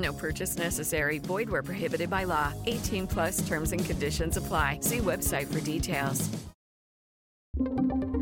[0.00, 1.18] No purchase necessary.
[1.18, 2.52] Void where prohibited by law.
[2.66, 4.78] 18 plus terms and conditions apply.
[4.82, 6.28] See website for details.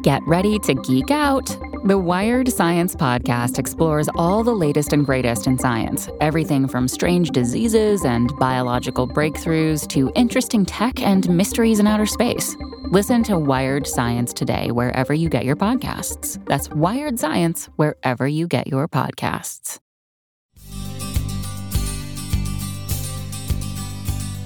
[0.02, 1.46] Get ready to geek out.
[1.84, 7.30] The Wired Science Podcast explores all the latest and greatest in science everything from strange
[7.30, 12.56] diseases and biological breakthroughs to interesting tech and mysteries in outer space.
[12.90, 16.42] Listen to Wired Science today, wherever you get your podcasts.
[16.46, 19.78] That's Wired Science, wherever you get your podcasts.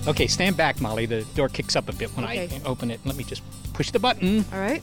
[0.07, 1.07] Okay, stand back, Molly.
[1.07, 2.49] The door kicks up a bit when Okay.
[2.65, 3.01] I open it.
[3.05, 4.45] Let me just push the button.
[4.53, 4.83] All right.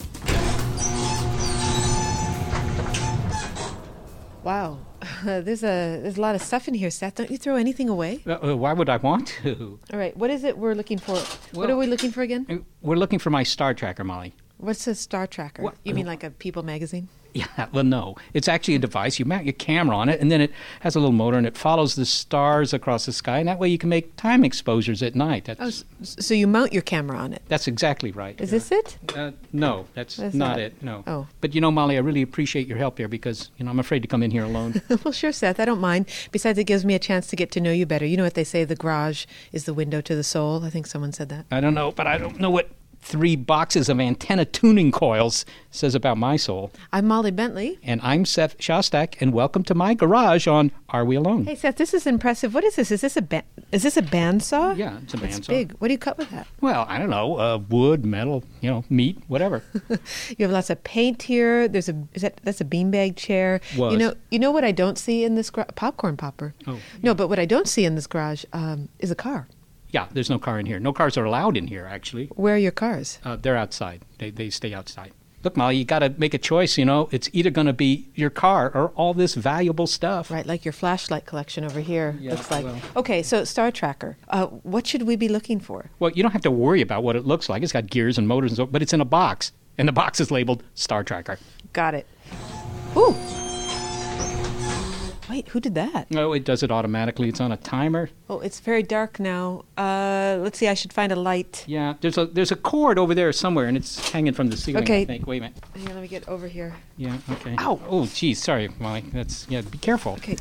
[4.44, 4.80] Wow.
[5.24, 7.16] there's a there's a lot of stuff in here, Seth.
[7.16, 8.22] Don't you throw anything away?
[8.26, 9.80] Uh, uh, why would I want to?
[9.94, 10.16] All right.
[10.16, 11.18] What is it we're looking for?
[11.54, 12.46] what are we looking for again?
[12.50, 14.34] Uh, We're looking for my Star Tracker, Molly.
[14.58, 15.64] What's a Star Tracker?
[15.64, 17.08] What- You mean like a People magazine?
[17.34, 18.16] Yeah, well, no.
[18.34, 19.20] It's actually a device.
[19.20, 21.58] You mount your camera on it, and then it has a little motor, and it
[21.58, 25.16] follows the stars across the sky, and that way you can make time exposures at
[25.16, 25.46] night.
[25.46, 27.42] That's, Oh, so you mount your camera on it.
[27.48, 28.40] that's exactly right.
[28.42, 28.98] Is this it?
[29.16, 30.82] Uh, no, that's, That's not not- it.
[30.82, 31.04] No.
[31.06, 31.28] Oh.
[31.42, 34.02] But you know, Molly, I really appreciate your help here because you know I'm afraid
[34.02, 34.82] to come in here alone.
[35.04, 35.60] well, sure, Seth.
[35.60, 36.08] I don't mind.
[36.32, 38.06] Besides, it gives me a chance to get to know you better.
[38.06, 40.64] You know what they say: the garage is the window to the soul.
[40.66, 41.46] I think someone said that.
[41.52, 42.70] I don't know, but I don't know what
[43.02, 46.72] three boxes of antenna tuning coils says about my soul.
[46.92, 47.80] I'm Molly Bentley.
[47.84, 51.46] And I'm Seth Shostak, and welcome to my garage on Are We Alone?
[51.46, 51.78] Hey, Seth.
[51.78, 52.54] This is impressive.
[52.54, 52.92] What is this?
[52.92, 54.78] Is this a ba- is this a bandsaw?
[54.78, 55.38] Yeah, it's a bandsaw.
[55.38, 55.72] It's big.
[55.74, 56.48] What do you cut with that?
[56.62, 59.64] Well, I don't know, uh, wood, metal, you know, meat, whatever.
[60.38, 61.68] You have lots of paint here.
[61.68, 63.60] There's a is that that's a beanbag chair.
[63.78, 63.94] Was.
[63.94, 65.70] You know you know what I don't see in this garage?
[65.76, 66.54] Popcorn popper.
[66.68, 69.48] Oh, No, but what I don't see in this garage um, is a car.
[69.92, 70.80] Yeah, there's no car in here.
[70.80, 72.28] No cars are allowed in here, actually.
[72.36, 73.20] Where are your cars?
[73.24, 74.02] Uh, they're outside.
[74.18, 75.12] They, they stay outside.
[75.42, 76.78] Look, Molly, you got to make a choice.
[76.78, 80.30] You know, it's either going to be your car or all this valuable stuff.
[80.30, 82.18] Right, like your flashlight collection over here.
[82.20, 82.66] Yeah, looks like.
[82.66, 84.18] well- Okay, so Star Tracker.
[84.28, 85.92] Uh, what should we be looking for?
[86.00, 87.64] Well, you don't have to worry about what it looks like.
[87.64, 90.20] It's got gears and motors, and so, but it's in a box, and the box
[90.20, 91.40] is labeled Star Tracker.
[91.72, 92.06] Got it.
[92.98, 93.16] Ooh.
[95.30, 96.10] Wait, who did that?
[96.10, 97.30] No, it does it automatically.
[97.30, 98.10] It's on a timer.
[98.30, 99.64] Oh, it's very dark now.
[99.78, 100.68] Uh, let's see.
[100.68, 101.64] I should find a light.
[101.68, 104.84] Yeah, there's a there's a cord over there somewhere, and it's hanging from the ceiling.
[104.84, 105.02] Okay.
[105.02, 105.28] I think.
[105.28, 105.58] Wait a minute.
[105.76, 106.76] On, let me get over here.
[106.98, 107.18] Yeah.
[107.30, 107.56] Okay.
[107.60, 107.80] Ow.
[107.88, 108.42] Oh, geez.
[108.42, 109.02] Sorry, Molly.
[109.14, 109.62] That's yeah.
[109.62, 110.14] Be careful.
[110.14, 110.38] Okay.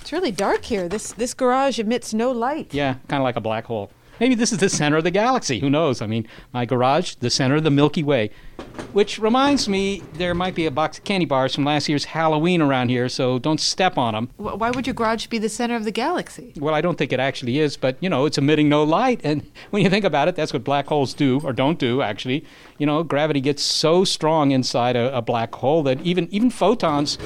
[0.00, 0.88] It's really dark here.
[0.88, 2.74] This this garage emits no light.
[2.74, 3.90] Yeah, kind of like a black hole.
[4.20, 5.60] Maybe this is the center of the galaxy.
[5.60, 6.00] Who knows?
[6.00, 8.30] I mean, my garage, the center of the Milky Way.
[8.92, 12.62] Which reminds me, there might be a box of candy bars from last year's Halloween
[12.62, 14.30] around here, so don't step on them.
[14.36, 16.52] Why would your garage be the center of the galaxy?
[16.56, 19.20] Well, I don't think it actually is, but you know, it's emitting no light.
[19.24, 22.44] And when you think about it, that's what black holes do, or don't do, actually.
[22.78, 27.18] You know, gravity gets so strong inside a, a black hole that even even photons,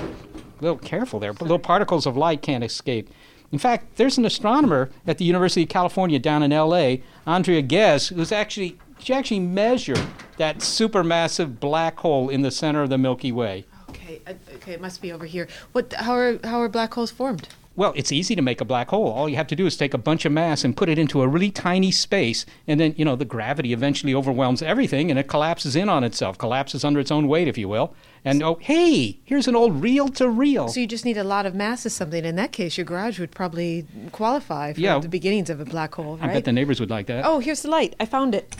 [0.58, 3.10] a little careful there, but little particles of light can't escape.
[3.50, 8.08] In fact, there's an astronomer at the University of California down in L.A., Andrea Ghez,
[8.08, 10.04] who's actually she actually measured
[10.38, 13.64] that supermassive black hole in the center of the Milky Way.
[13.90, 15.48] Okay, uh, okay, it must be over here.
[15.72, 15.92] What?
[15.94, 17.48] How are how are black holes formed?
[17.78, 19.06] Well, it's easy to make a black hole.
[19.12, 21.22] All you have to do is take a bunch of mass and put it into
[21.22, 25.28] a really tiny space, and then, you know, the gravity eventually overwhelms everything and it
[25.28, 27.94] collapses in on itself, collapses under its own weight, if you will.
[28.24, 30.66] And oh, hey, here's an old reel to reel.
[30.66, 32.24] So you just need a lot of mass or something.
[32.24, 34.98] In that case, your garage would probably qualify for Yeah.
[34.98, 37.24] the beginnings of a black hole, I bet the neighbors would like that.
[37.24, 37.94] oh, here's the light.
[38.00, 38.56] I found it.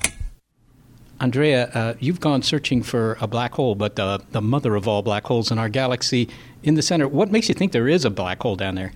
[1.20, 5.02] Andrea, uh, you've gone searching for a black hole, but uh, the mother of all
[5.02, 6.28] black holes in our galaxy
[6.62, 7.08] in the center.
[7.08, 8.92] What makes you think there is a black hole down there?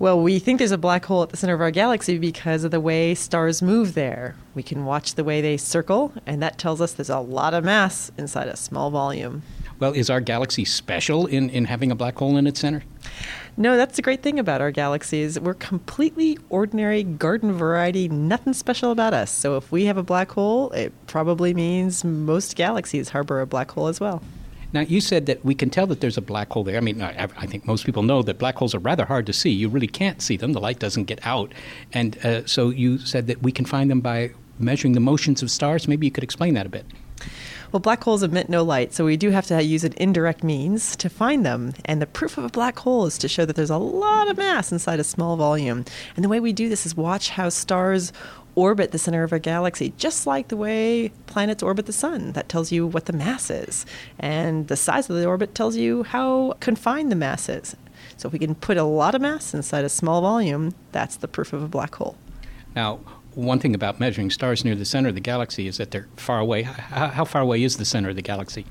[0.00, 2.70] Well, we think there's a black hole at the center of our galaxy because of
[2.70, 4.34] the way stars move there.
[4.54, 7.64] We can watch the way they circle, and that tells us there's a lot of
[7.64, 9.42] mass inside a small volume.
[9.78, 12.82] Well, is our galaxy special in, in having a black hole in its center?
[13.58, 15.38] No, that's the great thing about our galaxies.
[15.38, 19.30] We're completely ordinary garden variety, nothing special about us.
[19.30, 23.70] So if we have a black hole, it probably means most galaxies harbor a black
[23.72, 24.22] hole as well.
[24.72, 26.76] Now, you said that we can tell that there's a black hole there.
[26.76, 29.32] I mean, I, I think most people know that black holes are rather hard to
[29.32, 29.50] see.
[29.50, 31.52] You really can't see them, the light doesn't get out.
[31.92, 35.50] And uh, so you said that we can find them by measuring the motions of
[35.50, 35.88] stars.
[35.88, 36.86] Maybe you could explain that a bit.
[37.72, 40.96] Well, black holes emit no light, so we do have to use an indirect means
[40.96, 41.72] to find them.
[41.84, 44.36] And the proof of a black hole is to show that there's a lot of
[44.36, 45.84] mass inside a small volume.
[46.16, 48.12] And the way we do this is watch how stars
[48.60, 52.32] orbit the center of our galaxy, just like the way planets orbit the sun.
[52.32, 53.86] That tells you what the mass is.
[54.18, 57.74] And the size of the orbit tells you how confined the mass is.
[58.18, 61.28] So if we can put a lot of mass inside a small volume, that's the
[61.28, 62.16] proof of a black hole.
[62.76, 63.00] Now,
[63.34, 66.40] one thing about measuring stars near the center of the galaxy is that they're far
[66.40, 66.62] away.
[66.62, 68.66] How, how far away is the center of the galaxy?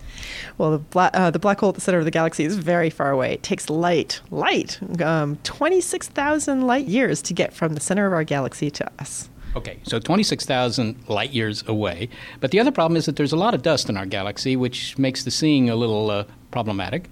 [0.58, 2.90] Well, the, bla- uh, the black hole at the center of the galaxy is very
[2.90, 3.34] far away.
[3.34, 8.24] It takes light, light, um, 26,000 light years to get from the center of our
[8.24, 9.30] galaxy to us.
[9.60, 12.08] Okay, so 26,000 light years away.
[12.40, 14.98] But the other problem is that there's a lot of dust in our galaxy, which
[14.98, 17.10] makes the seeing a little uh, problematic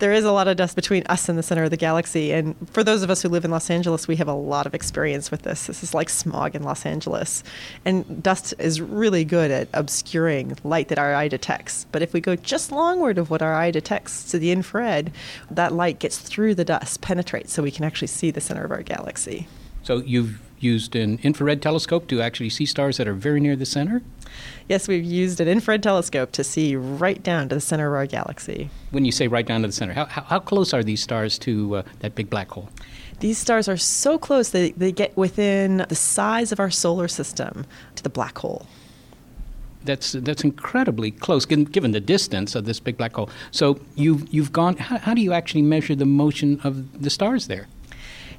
[0.00, 2.32] there is a lot of dust between us and the center of the galaxy.
[2.32, 4.74] And for those of us who live in Los Angeles, we have a lot of
[4.74, 5.66] experience with this.
[5.66, 7.44] This is like smog in Los Angeles.
[7.84, 11.86] And dust is really good at obscuring light that our eye detects.
[11.92, 15.12] But if we go just longward of what our eye detects to the infrared,
[15.50, 18.70] that light gets through the dust, penetrates, so we can actually see the center of
[18.70, 19.46] our galaxy.
[19.82, 23.66] So you've used an infrared telescope to actually see stars that are very near the
[23.66, 24.02] center?
[24.68, 28.06] Yes, we've used an infrared telescope to see right down to the center of our
[28.06, 28.70] galaxy.
[28.90, 31.76] When you say right down to the center, how, how, close are these stars to
[31.76, 32.68] uh, that big black hole?
[33.20, 37.66] These stars are so close that they get within the size of our solar system
[37.96, 38.66] to the black hole.
[39.82, 43.30] That's that's incredibly close, given the distance of this big black hole.
[43.50, 44.76] So you've you've gone.
[44.76, 47.66] How, how do you actually measure the motion of the stars there?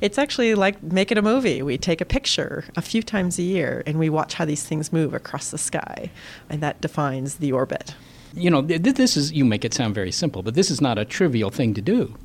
[0.01, 1.61] It's actually like making a movie.
[1.61, 4.91] We take a picture a few times a year and we watch how these things
[4.91, 6.09] move across the sky,
[6.49, 7.95] and that defines the orbit.
[8.33, 11.05] You know, this is, you make it sound very simple, but this is not a
[11.05, 12.15] trivial thing to do.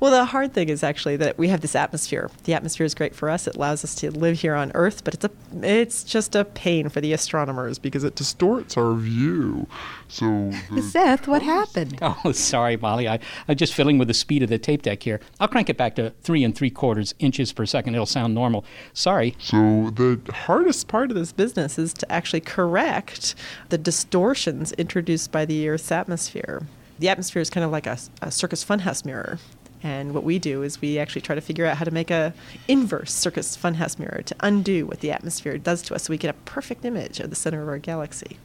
[0.00, 2.30] Well, the hard thing is actually that we have this atmosphere.
[2.44, 3.46] The atmosphere is great for us.
[3.46, 5.30] It allows us to live here on Earth, but it's a
[5.62, 9.66] it's just a pain for the astronomers because it distorts our view.
[10.08, 11.98] So Seth, what happened?
[12.26, 13.08] Oh, sorry, Molly.
[13.08, 13.18] I,
[13.48, 15.20] I'm just fiddling with the speed of the tape deck here.
[15.40, 17.94] I'll crank it back to three and three quarters inches per second.
[17.94, 18.64] It'll sound normal.
[18.92, 19.34] Sorry.
[19.38, 23.34] So the hardest part of this business is to actually correct
[23.70, 26.66] the distortions introduced by the Earth's atmosphere.
[26.98, 29.38] The atmosphere is kind of like a, a circus funhouse mirror.
[29.82, 32.32] And what we do is we actually try to figure out how to make a
[32.68, 36.30] inverse circus funhouse mirror to undo what the atmosphere does to us so we get
[36.30, 38.38] a perfect image of the center of our galaxy.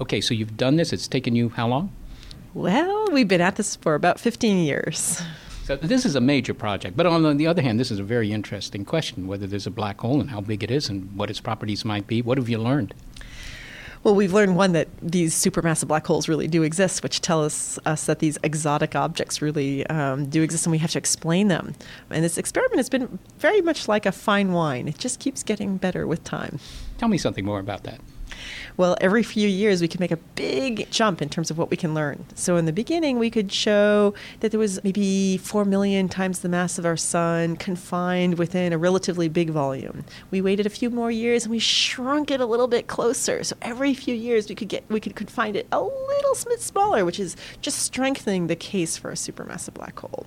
[0.00, 0.92] Okay, so you've done this.
[0.92, 1.92] It's taken you how long?
[2.54, 5.22] Well, we've been at this for about 15 years.
[5.64, 8.32] So this is a major project, but on the other hand, this is a very
[8.32, 11.40] interesting question: whether there's a black hole and how big it is, and what its
[11.40, 12.20] properties might be.
[12.20, 12.94] What have you learned?
[14.04, 17.78] Well, we've learned one that these supermassive black holes really do exist, which tell us,
[17.86, 21.74] us that these exotic objects really um, do exist, and we have to explain them.
[22.10, 25.76] And this experiment has been very much like a fine wine; it just keeps getting
[25.76, 26.58] better with time.
[26.98, 28.00] Tell me something more about that.
[28.76, 31.76] Well, every few years we can make a big jump in terms of what we
[31.76, 32.24] can learn.
[32.34, 36.48] So in the beginning, we could show that there was maybe 4 million times the
[36.48, 40.04] mass of our sun confined within a relatively big volume.
[40.30, 43.44] We waited a few more years and we shrunk it a little bit closer.
[43.44, 47.04] So every few years we could get we could, confine it a little bit smaller,
[47.04, 50.26] which is just strengthening the case for a supermassive black hole.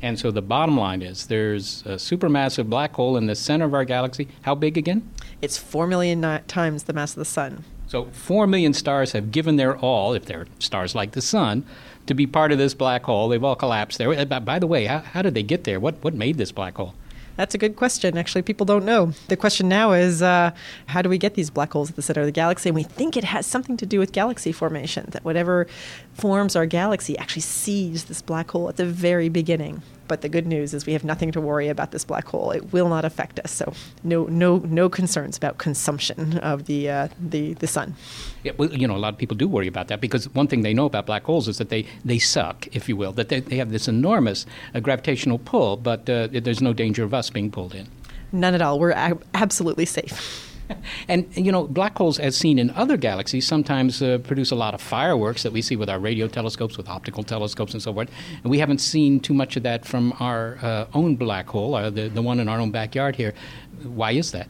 [0.00, 3.74] And so the bottom line is there's a supermassive black hole in the center of
[3.74, 4.28] our galaxy.
[4.42, 5.08] How big again?
[5.40, 7.64] It's 4 million times the mass of the sun.
[7.86, 11.64] So 4 million stars have given their all, if they're stars like the sun,
[12.06, 13.28] to be part of this black hole.
[13.28, 14.26] They've all collapsed there.
[14.26, 15.80] By the way, how, how did they get there?
[15.80, 16.94] What, what made this black hole?
[17.36, 18.18] That's a good question.
[18.18, 19.12] Actually, people don't know.
[19.28, 20.50] The question now is uh,
[20.86, 22.68] how do we get these black holes at the center of the galaxy?
[22.68, 25.68] And we think it has something to do with galaxy formation, that whatever
[26.14, 29.82] forms our galaxy actually seeds this black hole at the very beginning.
[30.08, 32.50] But the good news is we have nothing to worry about this black hole.
[32.50, 33.52] It will not affect us.
[33.52, 33.72] So
[34.02, 37.94] no, no, no concerns about consumption of the uh, the the sun.
[38.42, 40.62] Yeah, well, you know, a lot of people do worry about that because one thing
[40.62, 43.40] they know about black holes is that they they suck, if you will, that they,
[43.40, 47.50] they have this enormous uh, gravitational pull, but uh, there's no danger of us being
[47.50, 47.86] pulled in.
[48.32, 48.78] None at all.
[48.78, 50.47] We're ab- absolutely safe.
[51.08, 54.74] and you know, black holes, as seen in other galaxies, sometimes uh, produce a lot
[54.74, 58.10] of fireworks that we see with our radio telescopes, with optical telescopes, and so forth.
[58.42, 61.90] And we haven't seen too much of that from our uh, own black hole, uh,
[61.90, 63.34] the the one in our own backyard here.
[63.82, 64.48] Why is that?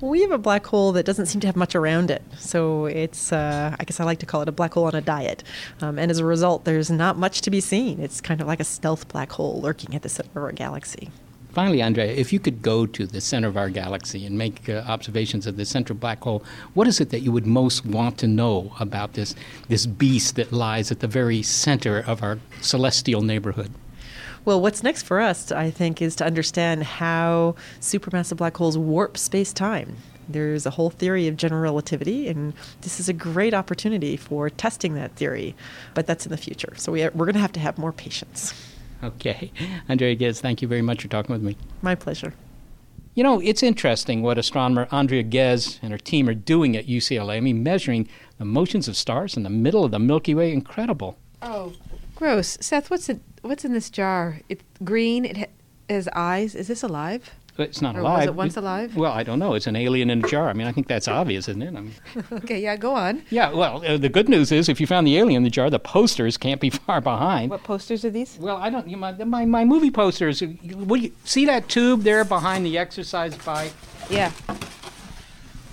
[0.00, 2.22] Well, we have a black hole that doesn't seem to have much around it.
[2.36, 5.00] So it's, uh, I guess I like to call it a black hole on a
[5.00, 5.42] diet.
[5.80, 7.98] Um, and as a result, there's not much to be seen.
[8.00, 11.10] It's kind of like a stealth black hole lurking at the center of our galaxy.
[11.56, 14.84] Finally, Andrea, if you could go to the center of our galaxy and make uh,
[14.86, 16.44] observations of the central black hole,
[16.74, 19.34] what is it that you would most want to know about this,
[19.68, 23.70] this beast that lies at the very center of our celestial neighborhood?
[24.44, 29.16] Well, what's next for us, I think, is to understand how supermassive black holes warp
[29.16, 29.96] space time.
[30.28, 34.92] There's a whole theory of general relativity, and this is a great opportunity for testing
[34.96, 35.54] that theory.
[35.94, 36.74] But that's in the future.
[36.76, 38.52] So we are, we're going to have to have more patience.
[39.04, 39.52] Okay.
[39.88, 41.56] Andrea Ghez, thank you very much for talking with me.
[41.82, 42.32] My pleasure.
[43.14, 47.36] You know, it's interesting what astronomer Andrea Ghez and her team are doing at UCLA.
[47.36, 50.52] I mean, measuring the motions of stars in the middle of the Milky Way.
[50.52, 51.16] Incredible.
[51.40, 51.72] Oh,
[52.14, 52.58] gross.
[52.60, 54.40] Seth, what's in, what's in this jar?
[54.48, 55.24] It's green.
[55.24, 55.44] It ha-
[55.88, 56.54] has eyes.
[56.54, 57.30] Is this alive?
[57.56, 58.28] But It's not Or was alive.
[58.28, 58.96] it once alive?
[58.96, 59.54] Well, I don't know.
[59.54, 60.50] It's an alien in a jar.
[60.50, 61.74] I mean, I think that's obvious, isn't it?
[61.74, 61.94] I mean,
[62.32, 63.22] okay, yeah, go on.
[63.30, 65.70] yeah, well, uh, the good news is if you found the alien in the jar,
[65.70, 67.50] the posters can't be far behind.
[67.50, 68.36] What posters are these?
[68.38, 68.86] Well, I don't.
[68.88, 70.42] You know, my, my my movie posters.
[70.42, 73.72] uh, you- What do you see that tube there behind the exercise bike?
[74.10, 74.32] Yeah.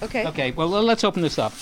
[0.01, 0.25] Okay.
[0.27, 0.51] Okay.
[0.51, 1.53] Well, let's open this up.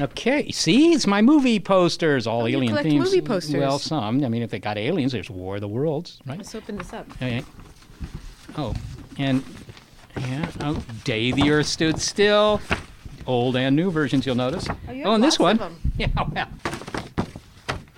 [0.00, 0.50] Okay.
[0.50, 2.26] See, it's my movie posters.
[2.26, 3.04] All Oh, you alien collect themes.
[3.04, 3.54] movie posters.
[3.60, 4.24] Well, some.
[4.24, 6.38] I mean, if they got aliens, there's War of the Worlds, right?
[6.38, 7.10] Let's open this up.
[7.12, 7.42] Okay.
[8.56, 8.74] Oh,
[9.18, 9.42] and
[10.18, 10.50] yeah.
[10.60, 12.60] Oh, Day the Earth Stood Still.
[13.26, 14.66] Old and new versions, you'll notice.
[14.68, 15.68] Oh, you have and this lots one.
[15.68, 15.92] of 'em.
[15.98, 16.08] Yeah.
[16.34, 16.48] Well.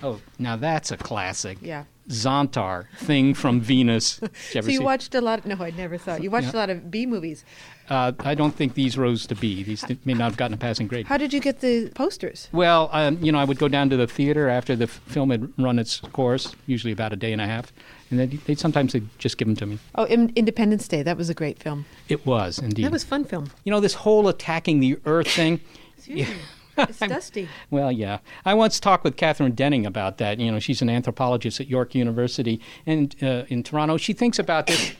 [0.03, 1.57] Oh, now that's a classic.
[1.61, 1.85] Yeah.
[2.09, 4.17] Zontar, Thing from Venus.
[4.19, 5.45] Did you ever So you see- watched a lot.
[5.47, 6.21] no, I never saw it.
[6.23, 7.43] You watched a lot of B movies.
[7.89, 9.63] Uh, I don't think these rose to B.
[9.63, 11.07] These may not have gotten a passing grade.
[11.07, 12.47] How did you get the posters?
[12.51, 15.31] Well, um, you know, I would go down to the theater after the f- film
[15.31, 17.73] had run its course, usually about a day and a half,
[18.09, 19.79] and then they'd sometimes they'd just give them to me.
[19.95, 21.01] Oh, In- Independence Day.
[21.03, 21.85] That was a great film.
[22.07, 22.85] It was indeed.
[22.85, 23.49] That was a fun film.
[23.63, 25.59] you know, this whole attacking the Earth thing.
[25.97, 26.35] Excuse me.
[26.77, 27.47] It's dusty.
[27.71, 28.19] Well, yeah.
[28.43, 30.39] I once talked with Kathryn Denning about that.
[30.41, 33.95] You know, she's an anthropologist at York University and uh, in Toronto.
[33.97, 34.93] She thinks about this.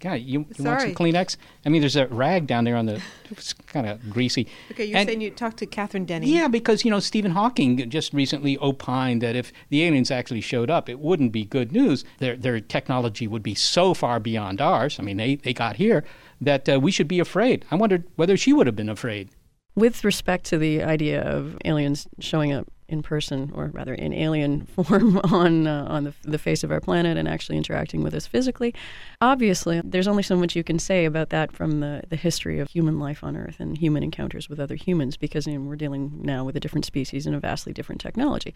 [0.00, 1.36] God, you, you want some Kleenex?
[1.64, 3.02] I mean, there's a rag down there on the.
[3.30, 4.48] It's kind of greasy.
[4.72, 6.28] Okay, you're And- saying you talked to Kathryn Denning.
[6.28, 10.70] Yeah, because you know Stephen Hawking just recently opined that if the aliens actually showed
[10.70, 12.04] up, it wouldn't be good news.
[12.18, 14.98] Their their technology would be so far beyond ours.
[14.98, 16.02] I mean, they they got here
[16.40, 17.64] that uh, we should be afraid.
[17.70, 19.28] I wondered whether she would have been afraid.
[19.76, 24.66] With respect to the idea of aliens showing up in person, or rather in alien
[24.76, 28.26] form, on uh, on the, the face of our planet and actually interacting with us
[28.26, 28.74] physically,
[29.20, 32.68] obviously there's only so much you can say about that from the, the history of
[32.68, 36.20] human life on Earth and human encounters with other humans, because you know, we're dealing
[36.22, 38.54] now with a different species and a vastly different technology.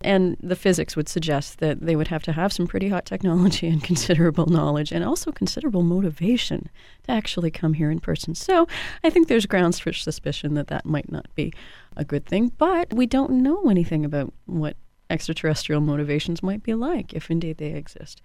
[0.00, 3.68] And the physics would suggest that they would have to have some pretty hot technology
[3.68, 6.68] and considerable knowledge and also considerable motivation
[7.04, 8.34] to actually come here in person.
[8.34, 8.66] So
[9.02, 11.52] I think there's grounds for suspicion that that might not be
[11.98, 12.52] a good thing.
[12.56, 14.76] But we don't know anything about what
[15.10, 18.22] extraterrestrial motivations might be like, if indeed they exist.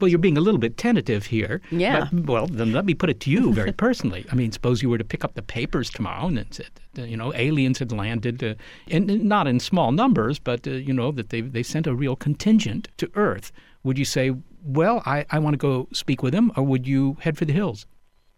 [0.00, 1.60] Well, you're being a little bit tentative here.
[1.70, 2.08] Yeah.
[2.10, 4.24] But, well, then let me put it to you very personally.
[4.32, 7.18] I mean, suppose you were to pick up the papers tomorrow and it said, you
[7.18, 8.54] know, aliens had landed, uh,
[8.88, 12.16] and not in small numbers, but uh, you know that they they sent a real
[12.16, 13.52] contingent to Earth.
[13.84, 17.18] Would you say, well, I, I want to go speak with them, or would you
[17.20, 17.86] head for the hills?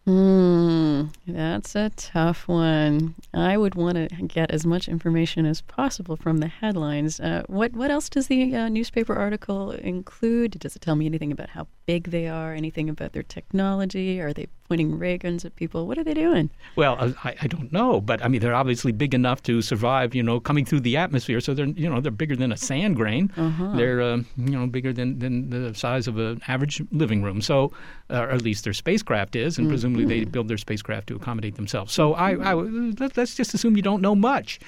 [0.05, 3.15] Hmm, that's a tough one.
[3.33, 7.21] I would want to get as much information as possible from the headlines.
[7.21, 10.59] Uh, what what else does the uh, newspaper article include?
[10.59, 12.53] Does it tell me anything about how big they are?
[12.53, 14.21] Anything about their technology?
[14.21, 15.87] Are they pointing ray guns at people?
[15.87, 16.49] What are they doing?
[16.77, 20.15] Well, uh, I, I don't know, but I mean, they're obviously big enough to survive,
[20.15, 21.43] you know, coming through the atmosphere.
[21.43, 23.31] So they're, you know, they're bigger than a sand grain.
[23.77, 27.43] They're, uh, you know, bigger than, than the size of an average living room.
[27.43, 27.71] So,
[28.09, 31.57] uh, or at least their spacecraft is, and presumably they build their spacecraft to accommodate
[31.57, 31.93] themselves.
[31.93, 34.59] So I, I let, let's just assume you don't know much.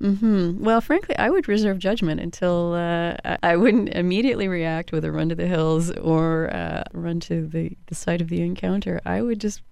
[0.00, 0.62] Hmm.
[0.64, 5.12] Well, frankly, I would reserve judgment until uh, I- I wouldn't immediately react with a
[5.12, 9.00] run to the hills or uh, run to the, the site of the encounter.
[9.04, 9.62] I would just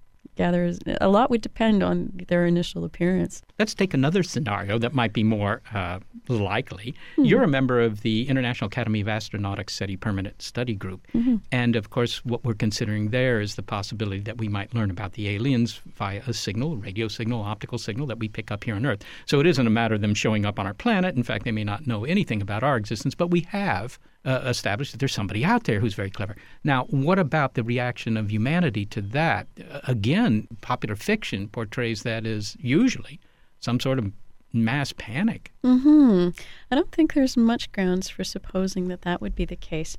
[0.40, 1.96] gather as- a lot would depend on
[2.28, 3.42] their initial appearance.
[3.58, 6.94] Let's take another scenario that might be more uh, likely.
[7.18, 11.06] You're a member of the International Academy of Astronautics SETI Permanent Study Group.
[11.52, 15.12] And of course, what we're considering there is the possibility that we might learn about
[15.12, 18.86] the aliens via a signal, radio signal, optical signal that we pick up here on
[18.86, 19.02] Earth.
[19.26, 21.16] So it isn't a matter of them showing up on our planet.
[21.16, 24.92] In fact, they may not know anything about our existence, but we have uh, established
[24.92, 26.36] that there's somebody out there who's very clever.
[26.62, 29.46] Now, what about the reaction of humanity to that?
[29.70, 33.18] Uh, again, popular fiction portrays that as usually
[33.60, 34.12] some sort of
[34.52, 35.52] mass panic.
[35.62, 36.30] Hmm.
[36.70, 39.96] I don't think there's much grounds for supposing that that would be the case.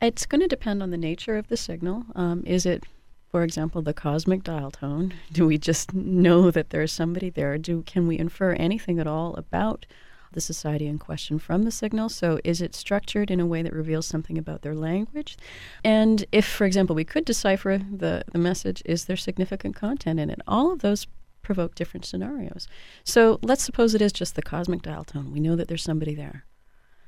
[0.00, 2.04] It's going to depend on the nature of the signal.
[2.14, 2.84] Um, is it,
[3.30, 5.14] for example, the cosmic dial tone?
[5.32, 7.56] Do we just know that there's somebody there?
[7.56, 9.86] Do can we infer anything at all about
[10.34, 12.08] the society in question from the signal?
[12.08, 15.36] So is it structured in a way that reveals something about their language?
[15.82, 20.30] And if, for example, we could decipher the, the message, is there significant content in
[20.30, 20.40] it?
[20.46, 21.06] All of those
[21.42, 22.66] provoke different scenarios.
[23.04, 25.32] So let's suppose it is just the cosmic dial tone.
[25.32, 26.44] We know that there's somebody there.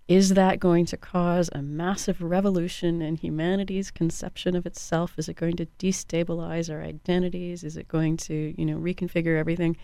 [0.09, 5.14] Is that going to cause a massive revolution in humanity's conception of itself?
[5.18, 7.64] Is it going to destabilize our identities?
[7.64, 9.76] Is it going to, you know, reconfigure everything?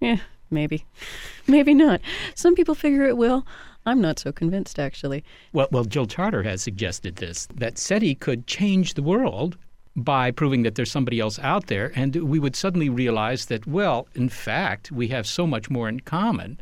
[0.00, 0.18] Yeah,
[0.50, 0.84] maybe.
[1.46, 2.00] maybe not.
[2.34, 3.46] Some people figure it will.
[3.86, 5.24] I'm not so convinced, actually.
[5.52, 9.58] Well, well, Jill Tarter has suggested this that SETI could change the world
[9.96, 14.08] by proving that there's somebody else out there, and we would suddenly realize that, well,
[14.14, 16.60] in fact, we have so much more in common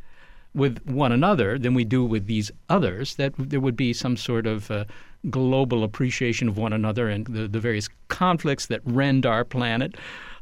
[0.55, 4.47] with one another than we do with these others, that there would be some sort
[4.47, 4.85] of uh,
[5.31, 9.95] global appreciation of one another and the, the various conflicts that rend our planet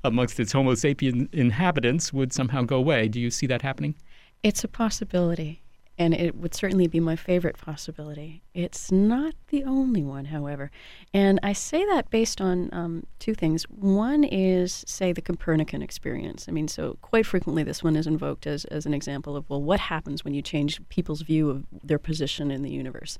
[0.04, 3.08] amongst its Homo sapien inhabitants would somehow go away.
[3.08, 3.94] Do you see that happening?
[4.42, 5.62] It's a possibility
[6.00, 8.42] and it would certainly be my favorite possibility.
[8.54, 10.70] It's not the only one, however.
[11.12, 13.64] And I say that based on um, two things.
[13.64, 16.46] One is, say, the Copernican experience.
[16.48, 19.60] I mean, so quite frequently this one is invoked as, as an example of, well,
[19.60, 23.18] what happens when you change people's view of their position in the universe?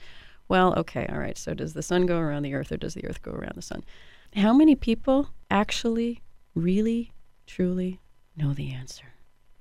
[0.48, 3.04] Well, okay, all right, so does the sun go around the earth or does the
[3.04, 3.84] earth go around the sun?
[4.36, 6.22] How many people actually,
[6.54, 7.12] really,
[7.46, 8.00] truly
[8.36, 9.06] know the answer?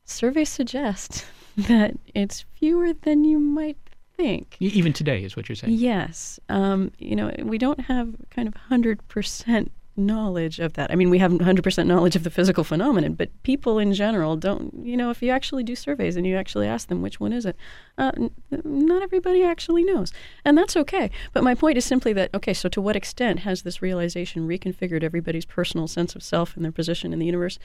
[0.05, 1.25] Surveys suggest
[1.57, 3.77] that it's fewer than you might
[4.15, 4.57] think.
[4.59, 5.73] Even today, is what you're saying.
[5.73, 6.39] Yes.
[6.49, 9.69] Um, you know, we don't have kind of 100%
[9.99, 10.91] knowledge of that.
[10.91, 14.73] I mean, we have 100% knowledge of the physical phenomenon, but people in general don't,
[14.83, 17.45] you know, if you actually do surveys and you actually ask them which one is
[17.45, 17.55] it,
[17.97, 18.31] uh, n-
[18.63, 20.11] not everybody actually knows.
[20.43, 21.11] And that's okay.
[21.33, 25.03] But my point is simply that, okay, so to what extent has this realization reconfigured
[25.03, 27.59] everybody's personal sense of self and their position in the universe?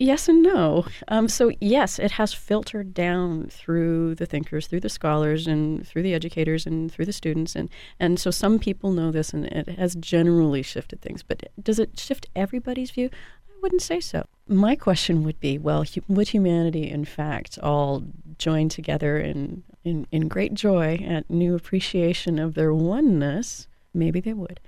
[0.00, 0.86] Yes and no.
[1.08, 6.02] Um, so, yes, it has filtered down through the thinkers, through the scholars, and through
[6.02, 7.56] the educators, and through the students.
[7.56, 11.24] And, and so, some people know this, and it has generally shifted things.
[11.24, 13.10] But does it shift everybody's view?
[13.48, 14.24] I wouldn't say so.
[14.46, 18.04] My question would be well, hu- would humanity, in fact, all
[18.38, 23.66] join together in, in, in great joy at new appreciation of their oneness?
[23.92, 24.60] Maybe they would.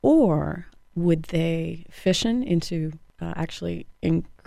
[0.00, 3.86] Or would they fission into uh, actually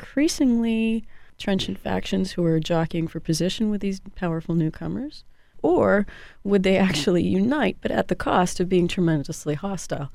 [0.03, 1.05] increasingly
[1.37, 5.23] trenchant factions who are jockeying for position with these powerful newcomers?
[5.61, 6.05] Or
[6.43, 10.11] would they actually unite, but at the cost of being tremendously hostile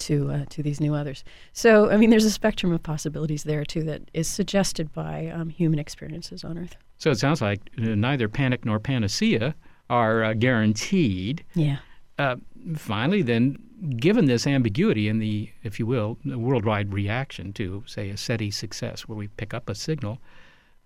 [0.00, 1.22] to uh, to these new others?
[1.52, 5.50] So, I mean, there's a spectrum of possibilities there too that is suggested by um,
[5.50, 6.76] human experiences on Earth.
[6.96, 9.54] So it sounds like uh, neither panic nor panacea
[9.88, 11.44] are uh, guaranteed.
[11.54, 11.78] Yeah.
[12.18, 12.36] Uh,
[12.76, 13.56] finally, then,
[13.96, 19.02] given this ambiguity in the, if you will, worldwide reaction to, say, a SETI success,
[19.02, 20.18] where we pick up a signal,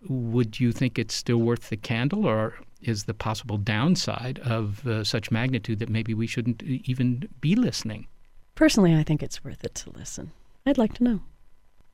[0.09, 5.05] would you think it's still worth the candle, or is the possible downside of uh,
[5.05, 8.07] such magnitude that maybe we shouldn't even be listening?
[8.55, 10.33] Personally, I think it's worth it to listen.
[10.67, 11.21] I'd like to know.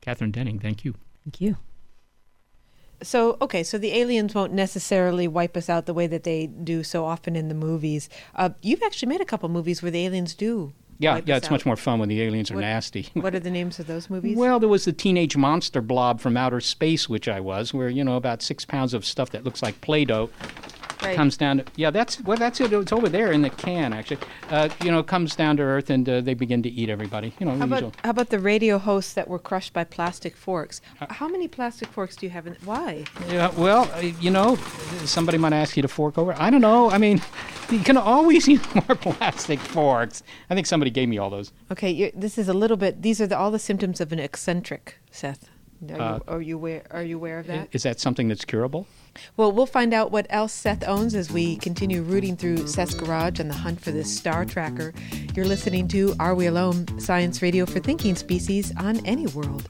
[0.01, 0.95] Kathryn Denning, thank you.
[1.23, 1.57] Thank you.
[3.01, 6.83] So, okay, so the aliens won't necessarily wipe us out the way that they do
[6.83, 8.09] so often in the movies.
[8.35, 10.73] Uh, you've actually made a couple movies where the aliens do.
[11.01, 11.51] Yeah, yeah, it's out.
[11.51, 13.07] much more fun when the aliens are What- nasty.
[13.13, 14.35] What are the names of those movies?
[14.37, 18.03] Well, there was the teenage monster blob from outer space, which I was, where you
[18.03, 20.29] know about six pounds of stuff that looks like Play-Doh
[21.01, 21.15] Right.
[21.15, 21.59] comes down.
[21.59, 22.73] To, yeah, that's well, that's it.
[22.73, 24.17] It's over there in the can, actually.
[24.49, 27.33] Uh, you know, comes down to Earth, and uh, they begin to eat everybody.
[27.39, 27.77] You know, How usual.
[27.89, 30.81] about, how about the radio hosts that were crushed by plastic forks?
[30.99, 32.47] Uh, How many plastic forks do you have?
[32.47, 33.05] In, why?
[33.29, 34.55] Yeah, well, uh, you know,
[35.05, 36.35] somebody might ask you to fork over.
[36.37, 36.89] I don't know.
[36.91, 37.21] I mean,
[37.71, 40.21] you can always use more plastic forks.
[40.49, 41.51] I think somebody gave me all those.
[41.71, 43.01] Okay, you this is a little bit.
[43.01, 45.49] These are the, all the symptoms of an eccentric, Seth.
[45.93, 46.83] Are, Uh, you, are you aware?
[46.91, 47.69] Are you aware of that?
[47.71, 48.85] Is that something that's curable?
[49.37, 53.39] Well, we'll find out what else Seth owns as we continue rooting through Seth's garage
[53.39, 54.93] and the hunt for this star tracker.
[55.35, 56.99] You're listening to Are We Alone?
[56.99, 59.69] Science Radio for Thinking Species on any world.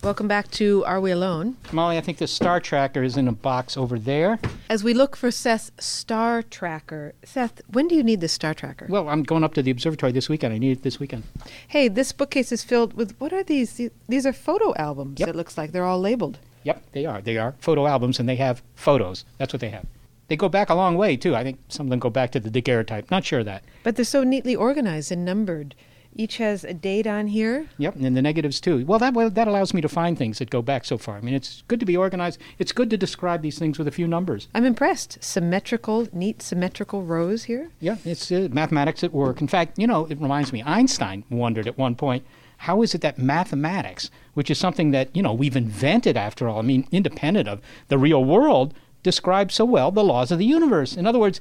[0.00, 1.56] Welcome back to Are We Alone?
[1.72, 4.38] Molly, I think the star tracker is in a box over there.
[4.70, 8.86] As we look for Seth's star tracker, Seth, when do you need this star tracker?
[8.88, 10.54] Well, I'm going up to the observatory this weekend.
[10.54, 11.24] I need it this weekend.
[11.66, 13.90] Hey, this bookcase is filled with what are these?
[14.08, 15.18] These are photo albums.
[15.18, 15.30] Yep.
[15.30, 16.38] It looks like they're all labeled.
[16.62, 17.20] Yep, they are.
[17.20, 19.24] They are photo albums, and they have photos.
[19.38, 19.86] That's what they have.
[20.28, 21.34] They go back a long way, too.
[21.34, 23.10] I think some of them go back to the daguerreotype.
[23.10, 23.64] Not sure of that.
[23.82, 25.74] But they're so neatly organized and numbered.
[26.20, 27.68] Each has a date on here.
[27.78, 28.84] Yep, and the negatives too.
[28.84, 31.16] Well, that way, that allows me to find things that go back so far.
[31.16, 32.40] I mean, it's good to be organized.
[32.58, 34.48] It's good to describe these things with a few numbers.
[34.52, 35.22] I'm impressed.
[35.22, 37.70] Symmetrical, neat symmetrical rows here.
[37.78, 39.40] Yeah, it's uh, mathematics at work.
[39.40, 40.60] In fact, you know, it reminds me.
[40.66, 42.26] Einstein wondered at one point,
[42.56, 46.58] how is it that mathematics, which is something that you know we've invented after all,
[46.58, 50.96] I mean, independent of the real world, describes so well the laws of the universe?
[50.96, 51.40] In other words,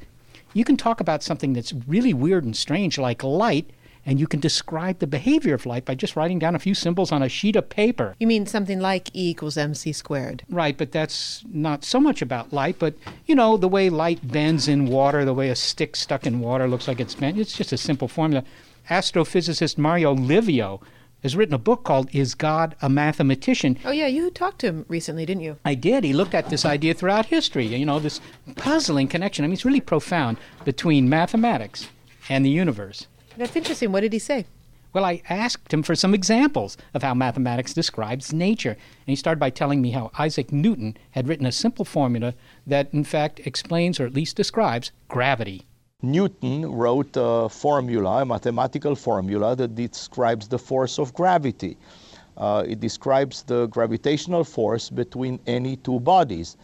[0.54, 3.72] you can talk about something that's really weird and strange, like light
[4.08, 7.12] and you can describe the behavior of light by just writing down a few symbols
[7.12, 8.16] on a sheet of paper.
[8.20, 10.44] You mean something like E equals mc squared?
[10.50, 14.70] Right, but that's not so much about light, but you know, the way light bends
[14.70, 17.38] in water, the way a stick stuck in water looks like it's bent.
[17.38, 18.46] It's just a simple formula.
[18.90, 20.80] Astrophysicist Mario Livio
[21.22, 23.78] has written a book called Is God a Mathematician?
[23.84, 25.58] Oh, yeah, you talked to him recently, didn't you?
[25.66, 26.06] I did.
[26.06, 28.22] He looked at this idea throughout history, you know, this
[28.56, 29.44] puzzling connection.
[29.44, 31.90] I mean, it's really profound between mathematics
[32.30, 33.08] and the universe.
[33.38, 33.92] That's interesting.
[33.92, 34.46] What did he say?
[34.94, 38.72] Well, I asked him for some examples of how mathematics describes nature.
[38.72, 42.34] And he started by telling me how Isaac Newton had written a simple formula
[42.66, 45.68] that, in fact, explains or at least describes gravity.
[46.02, 51.78] Newton wrote a formula, a mathematical formula, that describes the force of gravity.
[52.38, 56.58] Uh, it describes the gravitational force between any two bodies.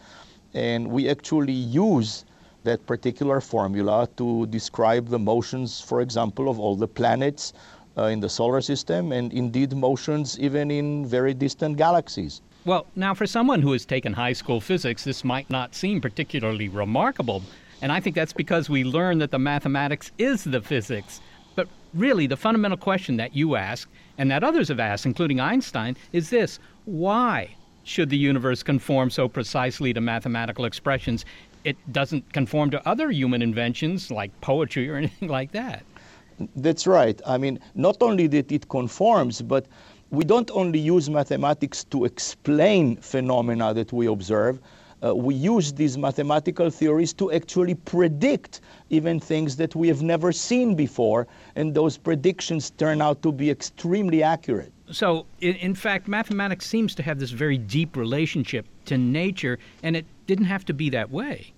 [0.54, 2.24] And we actually use
[2.64, 7.52] that particular formula to describe the motions, for example, of all the planets
[7.96, 12.40] uh, in the solar system and indeed motions even in very distant galaxies.
[12.64, 16.68] Well, now, for someone who has taken high school physics, this might not seem particularly
[16.68, 17.42] remarkable.
[17.82, 21.20] And I think that's because we learn that the mathematics is the physics.
[21.54, 25.94] But really, the fundamental question that you ask, and that others have asked, including Einstein,
[26.12, 31.26] is this why should the universe conform so precisely to mathematical expressions
[31.64, 35.84] it doesn't conform to other human inventions like poetry or anything like that.
[36.56, 37.20] That's right.
[37.26, 39.66] I mean, not only that it conforms, but
[40.10, 44.60] we don't only use mathematics to explain phenomena that we observe.
[45.04, 50.32] Uh, we use these mathematical theories to actually predict even things that we have never
[50.32, 54.72] seen before, and those predictions turn out to be extremely accurate.
[54.90, 59.96] So, in, in, fact, mathematics seems to have this very deep relationship to nature, and
[59.96, 61.53] it didn't have to be that way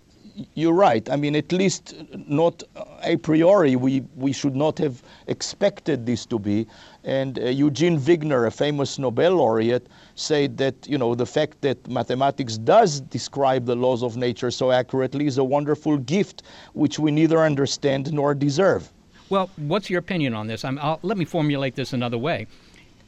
[0.54, 1.08] you're right.
[1.10, 1.94] I mean, at least
[2.26, 2.62] not
[3.02, 6.66] a priori, we, we should not have expected this to be.
[7.04, 11.88] And uh, Eugene Wigner, a famous Nobel laureate, said that, you know, the fact that
[11.88, 16.42] mathematics does describe the laws of nature so accurately is a wonderful gift
[16.74, 18.90] which we neither understand nor deserve.
[19.28, 20.64] Well, what's your opinion on this?
[20.64, 22.46] let me formulate this another way.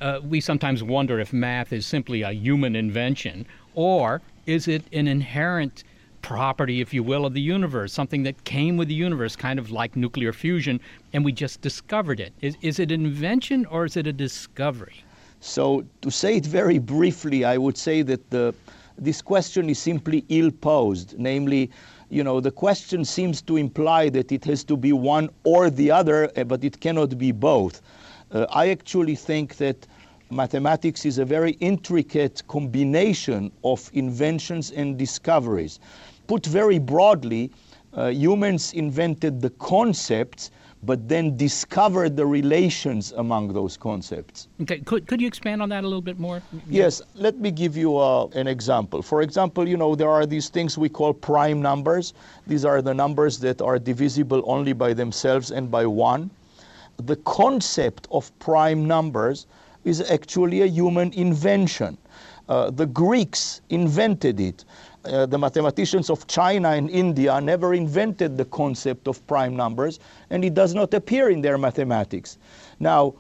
[0.00, 5.08] Uh, we sometimes wonder if math is simply a human invention or is it an
[5.08, 5.84] inherent
[6.28, 9.70] property, if you will, of the universe, something that came with the universe, kind of
[9.70, 10.78] like nuclear fusion,
[11.14, 12.34] and we just discovered it.
[12.42, 15.02] Is, is it an invention or is it a discovery?
[15.40, 18.54] So, to say it very briefly, I would say that the,
[18.98, 21.18] this question is simply ill posed.
[21.18, 21.70] Namely,
[22.10, 25.90] you know, the question seems to imply that it has to be one or the
[25.90, 27.80] other, eh, but it cannot be both.
[28.32, 29.86] Uh, I actually think that
[30.30, 35.80] mathematics is a very intricate combination of inventions and discoveries.
[36.28, 37.50] Put very broadly,
[37.94, 44.48] uh, humans invented the concepts but then discovered the relations among those concepts.
[44.62, 46.40] Okay, could, could you expand on that a little bit more?
[46.68, 49.02] Yes, let me give you uh, an example.
[49.02, 52.14] For example, you know, there are these things we call prime numbers.
[52.46, 56.30] These are the numbers that are divisible only by themselves and by one.
[56.98, 59.46] The concept of prime numbers
[59.84, 61.98] is actually a human invention.
[62.48, 64.64] Uh, the Greeks invented it.
[65.04, 70.44] Uh, the mathematicians of China and India never invented the concept of prime numbers, and
[70.44, 72.38] it does not appear in their mathematics.
[72.80, 73.14] Now,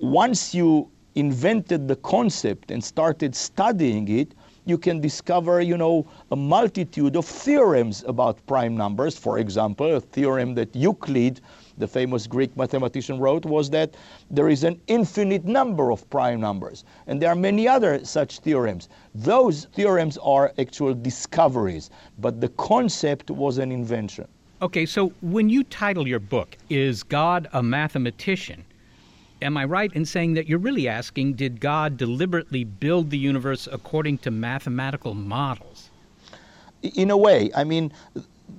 [0.00, 6.36] once you invented the concept and started studying it, you can discover, you know, a
[6.36, 9.18] multitude of theorems about prime numbers.
[9.18, 11.40] For example, a theorem that Euclid
[11.78, 13.94] the famous Greek mathematician wrote was that
[14.30, 16.84] there is an infinite number of prime numbers.
[17.06, 18.88] And there are many other such theorems.
[19.14, 24.28] Those theorems are actual discoveries, but the concept was an invention.
[24.60, 28.64] Okay, so when you title your book, Is God a Mathematician?
[29.42, 33.68] Am I right in saying that you're really asking, did God deliberately build the universe
[33.70, 35.90] according to mathematical models?
[36.82, 37.50] In a way.
[37.56, 37.92] I mean,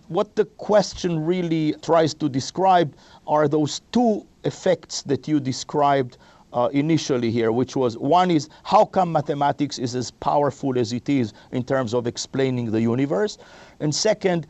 [0.08, 2.96] what the question really tries to describe
[3.28, 6.18] are those two effects that you described
[6.54, 11.10] uh, initially here, which was one is how come mathematics is as powerful as it
[11.10, 13.38] is in terms of explaining the universe?
[13.80, 14.48] And second,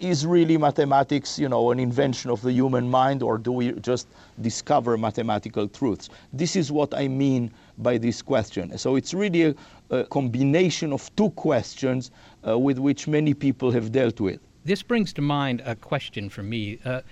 [0.00, 4.08] is really mathematics, you know, an invention of the human mind, or do we just
[4.40, 6.08] discover mathematical truths?
[6.32, 8.76] This is what I mean by this question.
[8.78, 9.54] So it's really a,
[9.90, 12.10] a combination of two questions
[12.46, 14.40] uh, with which many people have dealt with.
[14.64, 16.78] This brings to mind a question for me.
[16.84, 17.02] Uh,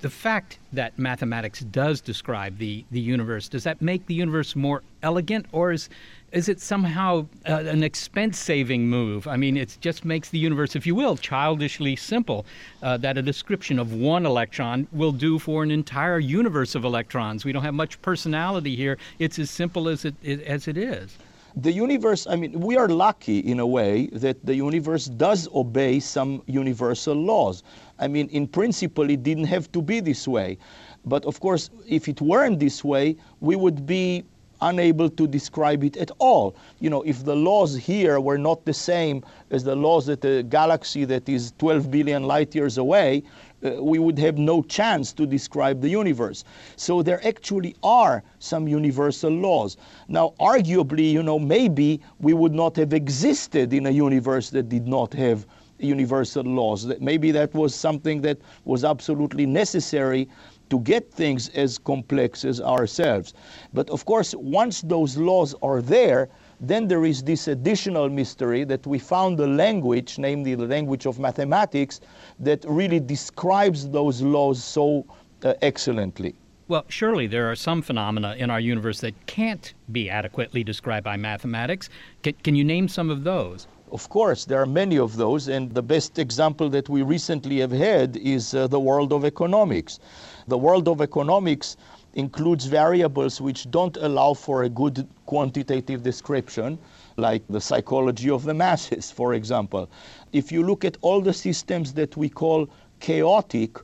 [0.00, 4.82] the fact that mathematics does describe the, the universe, does that make the universe more
[5.02, 5.88] elegant, or is
[6.32, 9.28] is it somehow uh, an expense saving move?
[9.28, 12.46] I mean, it just makes the universe, if you will, childishly simple,
[12.82, 17.44] uh, that a description of one electron will do for an entire universe of electrons.
[17.44, 18.96] We don't have much personality here.
[19.18, 21.18] It's as simple as it, as it is.
[21.56, 26.00] The universe, I mean, we are lucky in a way that the universe does obey
[26.00, 27.62] some universal laws.
[27.98, 30.56] I mean, in principle, it didn't have to be this way.
[31.04, 34.24] But of course, if it weren't this way, we would be
[34.62, 36.56] unable to describe it at all.
[36.80, 40.42] You know, if the laws here were not the same as the laws at a
[40.44, 43.24] galaxy that is 12 billion light years away,
[43.64, 46.44] uh, we would have no chance to describe the universe.
[46.76, 49.76] So there actually are some universal laws.
[50.08, 54.86] Now, arguably, you know, maybe we would not have existed in a universe that did
[54.86, 55.46] not have
[55.78, 56.86] universal laws.
[56.86, 60.28] That maybe that was something that was absolutely necessary
[60.70, 63.34] to get things as complex as ourselves.
[63.74, 66.30] But of course, once those laws are there,
[66.62, 71.18] then there is this additional mystery that we found a language, namely the language of
[71.18, 72.00] mathematics,
[72.38, 75.04] that really describes those laws so
[75.42, 76.34] uh, excellently.
[76.68, 81.16] Well, surely there are some phenomena in our universe that can't be adequately described by
[81.16, 81.90] mathematics.
[82.22, 83.66] Can, can you name some of those?
[83.90, 87.72] Of course, there are many of those, and the best example that we recently have
[87.72, 89.98] had is uh, the world of economics.
[90.46, 91.76] The world of economics
[92.14, 96.78] includes variables which don't allow for a good quantitative description,
[97.16, 99.88] like the psychology of the masses, for example.
[100.32, 102.68] If you look at all the systems that we call
[103.00, 103.78] chaotic,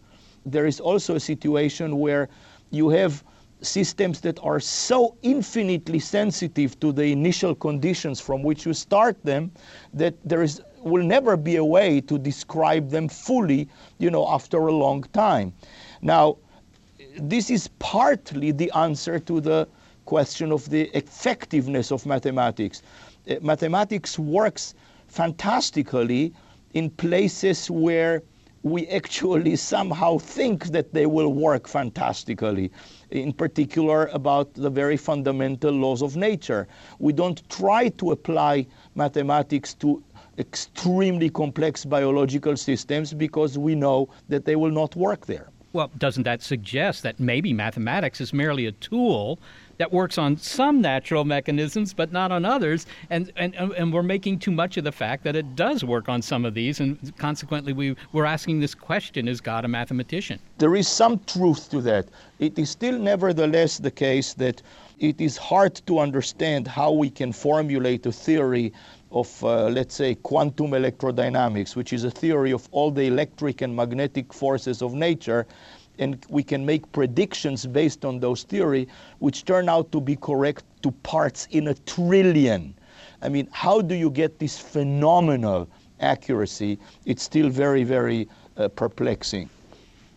[0.44, 2.28] there is also a situation where
[2.70, 3.24] you have
[3.60, 9.50] systems that are so infinitely sensitive to the initial conditions from which you start them
[9.92, 14.68] that there is will never be a way to describe them fully you know after
[14.68, 15.52] a long time
[16.02, 16.36] now
[17.22, 19.68] this is partly the answer to the
[20.04, 22.82] question of the effectiveness of mathematics
[23.28, 24.74] uh, mathematics works
[25.08, 26.32] fantastically
[26.74, 28.22] in places where
[28.62, 32.70] we actually somehow think that they will work fantastically,
[33.10, 36.66] in particular about the very fundamental laws of nature.
[36.98, 40.02] We don't try to apply mathematics to
[40.38, 45.50] extremely complex biological systems because we know that they will not work there.
[45.72, 49.38] Well, doesn't that suggest that maybe mathematics is merely a tool
[49.76, 52.86] that works on some natural mechanisms but not on others?
[53.10, 56.22] And, and, and we're making too much of the fact that it does work on
[56.22, 60.38] some of these and consequently we, we're asking this question is god a mathematician?
[60.56, 62.08] There is some truth to that.
[62.38, 64.62] It is still nevertheless the case that
[64.98, 68.72] it is hard to understand how we can formulate a theory
[69.10, 73.74] of, uh, let's say, quantum electrodynamics, which is a theory of all the electric and
[73.74, 75.46] magnetic forces of nature,
[75.98, 78.86] and we can make predictions based on those theory,
[79.18, 82.74] which turn out to be correct to parts in a trillion.
[83.22, 85.68] I mean, how do you get this phenomenal
[86.00, 86.78] accuracy?
[87.04, 89.50] It's still very, very uh, perplexing.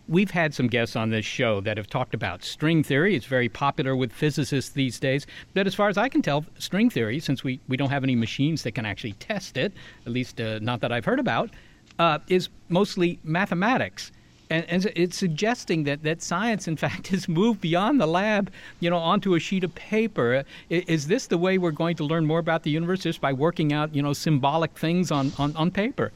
[0.07, 3.15] We've had some guests on this show that have talked about string theory.
[3.15, 5.25] It's very popular with physicists these days.
[5.53, 8.15] But as far as I can tell, string theory, since we, we don't have any
[8.15, 9.73] machines that can actually test it,
[10.05, 11.49] at least uh, not that I've heard about,
[11.99, 14.11] uh, is mostly mathematics
[14.51, 18.89] and, and it's suggesting that, that science, in fact, has moved beyond the lab, you
[18.89, 20.43] know, onto a sheet of paper.
[20.69, 23.33] Is, is this the way we're going to learn more about the universe, just by
[23.33, 26.11] working out, you know, symbolic things on, on, on paper?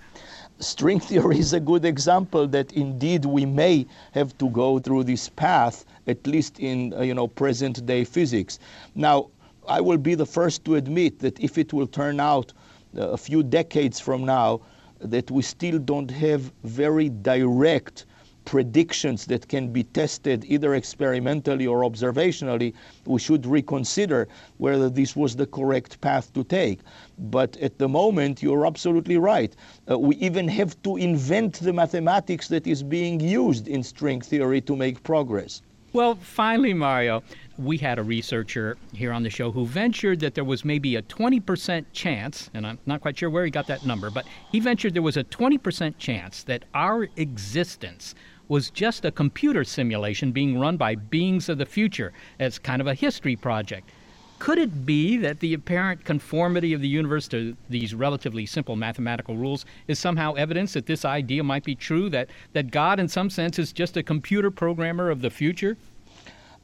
[0.59, 5.27] String theory is a good example that indeed we may have to go through this
[5.27, 8.57] path, at least in, uh, you know, present day physics.
[8.95, 9.27] Now,
[9.67, 12.53] I will be the first to admit that if it will turn out
[12.97, 14.61] uh, a few decades from now
[14.99, 18.05] that we still don't have very direct
[18.45, 22.73] predictions that can be tested either experimentally or observationally,
[23.05, 24.27] we should reconsider
[24.57, 26.79] whether this was the correct path to take.
[27.17, 29.55] But at the moment, you're absolutely right.
[29.89, 34.61] Uh, we even have to invent the mathematics that is being used in string theory
[34.61, 35.61] to make progress.
[35.95, 37.23] Well, finally, Mario,
[37.57, 41.01] we had a researcher here on the show who ventured that there was maybe a
[41.01, 44.93] 20% chance, and I'm not quite sure where he got that number, but he ventured
[44.93, 48.13] there was a 20% chance that our existence
[48.47, 52.87] was just a computer simulation being run by beings of the future as kind of
[52.87, 53.89] a history project.
[54.37, 59.37] could it be that the apparent conformity of the universe to these relatively simple mathematical
[59.37, 63.29] rules is somehow evidence that this idea might be true, that, that God, in some
[63.29, 65.77] sense, is just a computer programmer of the future?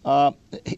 [0.04, 0.32] Uh,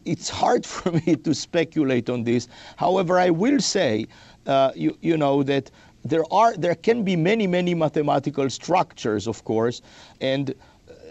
[0.05, 2.47] it's hard for me to speculate on this.
[2.75, 4.07] However, I will say,
[4.45, 5.71] uh, you, you know, that
[6.05, 9.81] there are there can be many many mathematical structures, of course,
[10.19, 10.53] and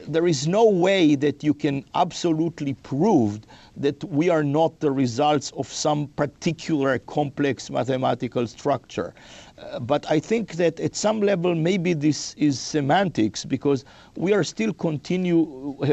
[0.08, 3.40] there is no way that you can absolutely prove
[3.76, 9.14] that we are not the results of some particular complex mathematical structure.
[9.58, 13.84] Uh, but I think that at some level maybe this is semantics because
[14.16, 15.40] we are still continue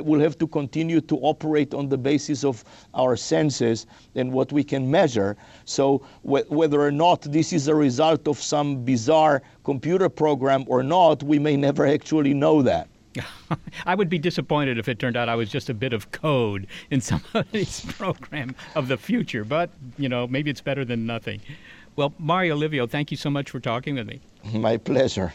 [0.04, 4.63] will have to continue to operate on the basis of our senses and what we
[4.63, 5.38] can measure.
[5.65, 10.84] So wh- whether or not this is a result of some bizarre computer program or
[10.84, 12.89] not, we may never actually know that.
[13.86, 16.67] I would be disappointed if it turned out I was just a bit of code
[16.89, 21.41] in somebody's program of the future, but, you know, maybe it's better than nothing.
[21.95, 24.22] Well, Mario Livio, thank you so much for talking with me.
[24.54, 25.34] My pleasure.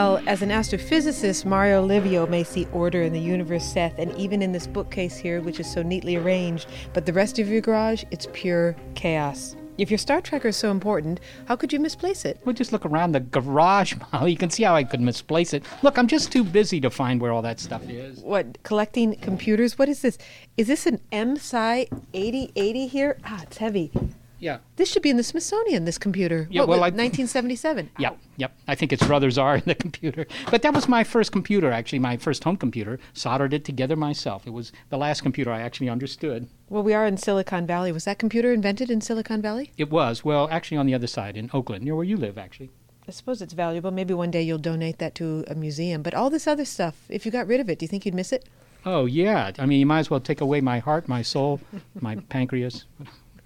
[0.00, 4.40] Well, as an astrophysicist, Mario Livio may see order in the universe, Seth, and even
[4.40, 6.68] in this bookcase here, which is so neatly arranged.
[6.94, 9.56] But the rest of your garage, it's pure chaos.
[9.76, 12.40] If your Star Tracker is so important, how could you misplace it?
[12.46, 14.30] Well, just look around the garage, Molly.
[14.30, 15.64] You can see how I could misplace it.
[15.82, 18.20] Look, I'm just too busy to find where all that stuff is.
[18.20, 19.78] What, collecting computers?
[19.78, 20.16] What is this?
[20.56, 23.18] Is this an IMSAI 8080 here?
[23.26, 23.92] Ah, it's heavy.
[24.40, 24.58] Yeah.
[24.76, 26.48] This should be in the Smithsonian, this computer.
[26.50, 27.90] Yeah, what, well, what, I- 1977.
[27.98, 28.52] Yep, yep.
[28.66, 30.26] I think its brothers are in the computer.
[30.50, 32.98] But that was my first computer, actually, my first home computer.
[33.12, 34.46] Soldered it together myself.
[34.46, 36.48] It was the last computer I actually understood.
[36.68, 37.92] Well, we are in Silicon Valley.
[37.92, 39.72] Was that computer invented in Silicon Valley?
[39.76, 42.70] It was, well, actually on the other side, in Oakland, near where you live, actually.
[43.06, 43.90] I suppose it's valuable.
[43.90, 46.02] Maybe one day you'll donate that to a museum.
[46.02, 48.14] But all this other stuff, if you got rid of it, do you think you'd
[48.14, 48.48] miss it?
[48.86, 49.50] Oh, yeah.
[49.58, 51.60] I mean, you might as well take away my heart, my soul,
[52.00, 52.86] my pancreas.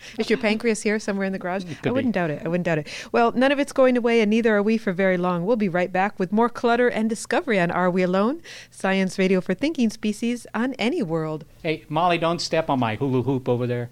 [0.18, 1.64] Is your pancreas here somewhere in the garage?
[1.84, 2.42] I wouldn't doubt it.
[2.44, 2.88] I wouldn't doubt it.
[3.12, 5.44] Well, none of it's going away, and neither are we for very long.
[5.44, 8.42] We'll be right back with more clutter and discovery on Are We Alone?
[8.70, 11.44] Science radio for thinking species on any world.
[11.62, 13.90] Hey, Molly, don't step on my hula hoop over there.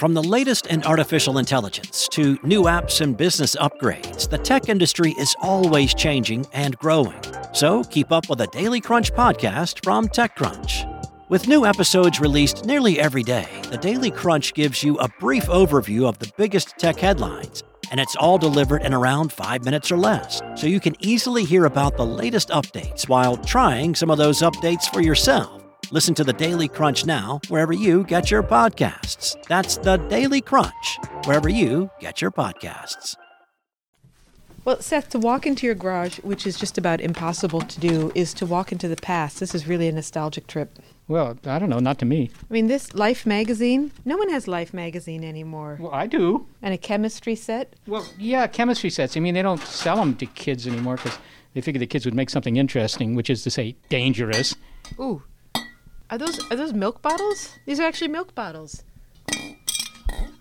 [0.00, 5.14] From the latest in artificial intelligence to new apps and business upgrades, the tech industry
[5.18, 7.20] is always changing and growing.
[7.52, 10.99] So keep up with the Daily Crunch podcast from TechCrunch.
[11.30, 16.08] With new episodes released nearly every day, the Daily Crunch gives you a brief overview
[16.08, 17.62] of the biggest tech headlines,
[17.92, 21.66] and it's all delivered in around five minutes or less, so you can easily hear
[21.66, 25.62] about the latest updates while trying some of those updates for yourself.
[25.92, 29.40] Listen to the Daily Crunch now, wherever you get your podcasts.
[29.46, 33.14] That's the Daily Crunch, wherever you get your podcasts.
[34.62, 38.34] Well, Seth, to walk into your garage, which is just about impossible to do, is
[38.34, 39.40] to walk into the past.
[39.40, 40.78] This is really a nostalgic trip.
[41.10, 42.30] Well, I don't know, not to me.
[42.48, 45.76] I mean, this Life magazine, no one has Life magazine anymore.
[45.80, 46.46] Well, I do.
[46.62, 47.74] And a chemistry set.
[47.88, 49.16] Well, yeah, chemistry sets.
[49.16, 51.18] I mean, they don't sell them to kids anymore because
[51.52, 54.54] they figure the kids would make something interesting, which is to say, dangerous.
[55.00, 55.20] Ooh.
[56.10, 57.58] Are those are those milk bottles?
[57.66, 58.84] These are actually milk bottles.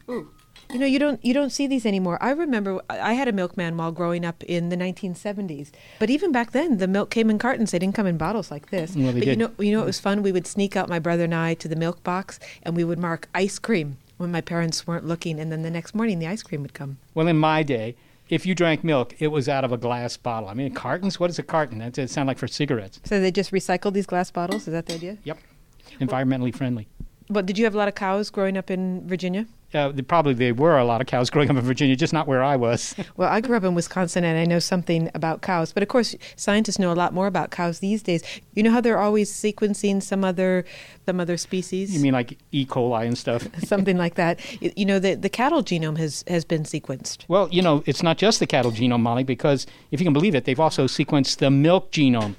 [0.07, 0.29] Ooh.
[0.71, 2.21] You know, you don't you don't see these anymore.
[2.21, 5.71] I remember I had a milkman while growing up in the 1970s.
[5.97, 7.71] But even back then, the milk came in cartons.
[7.71, 8.95] They didn't come in bottles like this.
[8.95, 10.21] Well, they but you know, you know, it was fun.
[10.21, 12.99] We would sneak out, my brother and I, to the milk box, and we would
[12.99, 15.39] mark ice cream when my parents weren't looking.
[15.39, 16.99] And then the next morning, the ice cream would come.
[17.15, 17.95] Well, in my day,
[18.29, 20.49] if you drank milk, it was out of a glass bottle.
[20.49, 21.19] I mean, cartons?
[21.19, 21.79] What is a carton?
[21.79, 22.99] That it sound like for cigarettes.
[23.05, 24.67] So they just recycled these glass bottles.
[24.67, 25.17] Is that the idea?
[25.23, 25.39] Yep.
[25.99, 26.87] Environmentally friendly.
[27.27, 29.47] But did you have a lot of cows growing up in Virginia?
[29.73, 32.43] Uh, probably there were a lot of cows growing up in Virginia, just not where
[32.43, 32.95] I was.
[33.17, 35.73] Well, I grew up in Wisconsin and I know something about cows.
[35.73, 38.23] But of course, scientists know a lot more about cows these days.
[38.53, 40.63] You know how they're always sequencing some other
[41.05, 41.93] some other species?
[41.93, 42.65] you mean like E.
[42.65, 43.47] coli and stuff?
[43.65, 44.39] something like that.
[44.61, 47.25] You know, the the cattle genome has has been sequenced.
[47.27, 50.33] Well, you know, it's not just the cattle genome, Molly, because if you can believe
[50.35, 52.35] it, they've also sequenced the milk genome.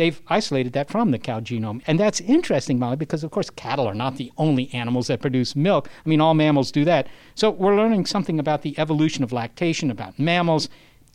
[0.00, 1.82] They've isolated that from the cow genome.
[1.86, 5.54] And that's interesting, Molly, because of course cattle are not the only animals that produce
[5.54, 5.90] milk.
[5.90, 7.06] I mean, all mammals do that.
[7.34, 10.70] So we're learning something about the evolution of lactation, about mammals.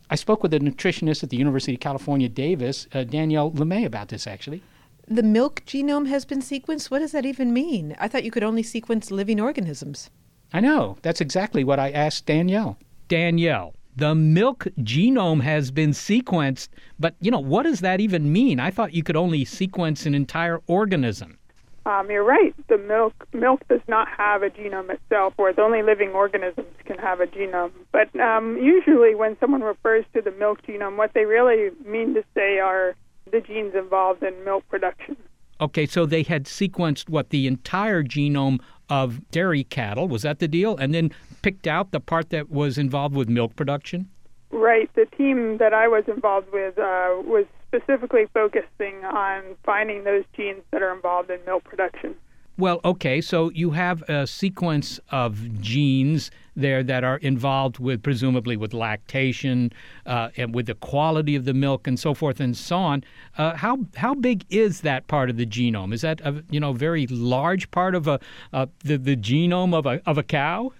[0.08, 4.06] I spoke with a nutritionist at the University of California, Davis, uh, Danielle Lemay, about
[4.06, 4.62] this actually.
[5.08, 6.88] The milk genome has been sequenced.
[6.88, 7.96] What does that even mean?
[7.98, 10.10] I thought you could only sequence living organisms.
[10.52, 10.96] I know.
[11.02, 12.78] That's exactly what I asked Danielle.
[13.08, 16.68] Danielle, the milk genome has been sequenced,
[16.98, 18.60] but you know, what does that even mean?
[18.60, 21.38] I thought you could only sequence an entire organism.
[21.86, 22.52] Um, you're right.
[22.68, 27.20] The milk milk does not have a genome itself, whereas only living organisms can have
[27.20, 27.70] a genome.
[27.92, 32.24] But um, usually, when someone refers to the milk genome, what they really mean to
[32.34, 32.96] say are
[33.30, 35.16] the genes involved in milk production.
[35.60, 40.48] Okay, so they had sequenced what the entire genome of dairy cattle was that the
[40.48, 41.10] deal, and then
[41.42, 44.08] picked out the part that was involved with milk production.
[44.50, 44.90] Right.
[44.94, 50.62] The team that I was involved with uh, was specifically focusing on finding those genes
[50.70, 52.14] that are involved in milk production.
[52.58, 58.56] Well, okay, so you have a sequence of genes there that are involved with presumably
[58.56, 59.72] with lactation
[60.06, 63.04] uh, and with the quality of the milk and so forth and so on.
[63.36, 65.92] Uh, how how big is that part of the genome?
[65.92, 68.18] Is that a you know very large part of a
[68.54, 70.72] uh, the the genome of a of a cow?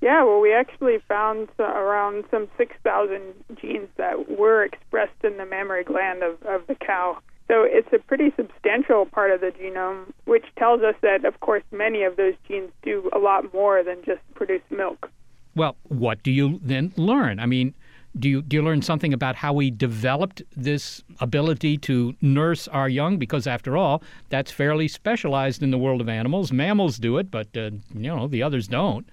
[0.00, 3.20] Yeah, well, we actually found around some 6,000
[3.54, 7.18] genes that were expressed in the mammary gland of, of the cow.
[7.48, 11.62] So it's a pretty substantial part of the genome, which tells us that, of course,
[11.70, 15.10] many of those genes do a lot more than just produce milk.
[15.54, 17.38] Well, what do you then learn?
[17.38, 17.74] I mean,
[18.18, 22.88] do you do you learn something about how we developed this ability to nurse our
[22.88, 23.18] young?
[23.18, 26.52] Because after all, that's fairly specialized in the world of animals.
[26.52, 29.08] Mammals do it, but uh, you know the others don't.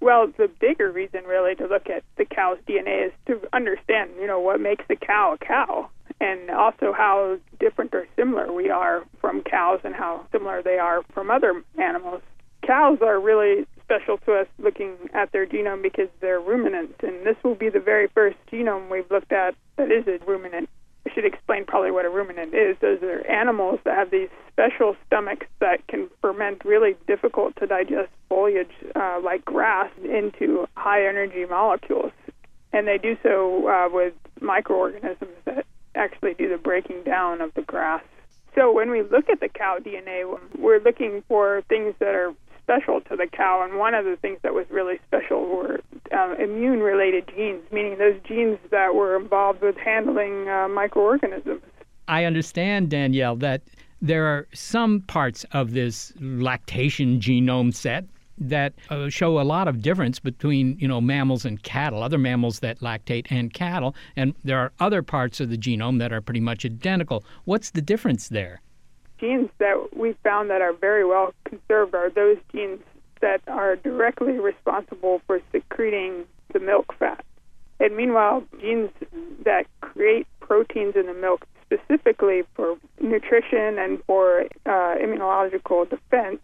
[0.00, 4.26] Well, the bigger reason really to look at the cow's DNA is to understand, you
[4.26, 5.88] know, what makes the cow a cow
[6.20, 11.02] and also how different or similar we are from cows and how similar they are
[11.12, 12.22] from other animals.
[12.66, 17.36] Cows are really special to us looking at their genome because they're ruminants, and this
[17.44, 20.68] will be the very first genome we've looked at that is a ruminant.
[21.06, 22.76] I should explain probably what a ruminant is.
[22.80, 28.08] Those are animals that have these special stomachs that can ferment really difficult to digest
[28.30, 32.12] foliage uh, like grass into high energy molecules.
[32.72, 35.66] And they do so uh, with microorganisms that
[36.24, 38.02] actually do the breaking down of the grass.
[38.54, 43.00] So when we look at the cow DNA, we're looking for things that are special
[43.02, 45.80] to the cow, and one of the things that was really special were
[46.16, 51.60] uh, immune related genes, meaning those genes that were involved with handling uh, microorganisms.
[52.08, 53.62] I understand, Danielle, that
[54.00, 58.04] there are some parts of this lactation genome set
[58.38, 62.60] that uh, show a lot of difference between you know mammals and cattle, other mammals
[62.60, 66.40] that lactate and cattle, and there are other parts of the genome that are pretty
[66.40, 67.24] much identical.
[67.44, 68.60] What's the difference there?
[69.18, 72.80] Genes that we found that are very well conserved are those genes
[73.20, 77.24] that are directly responsible for secreting the milk fat.
[77.80, 78.90] And meanwhile, genes
[79.44, 86.40] that create proteins in the milk specifically for nutrition and for uh, immunological defense,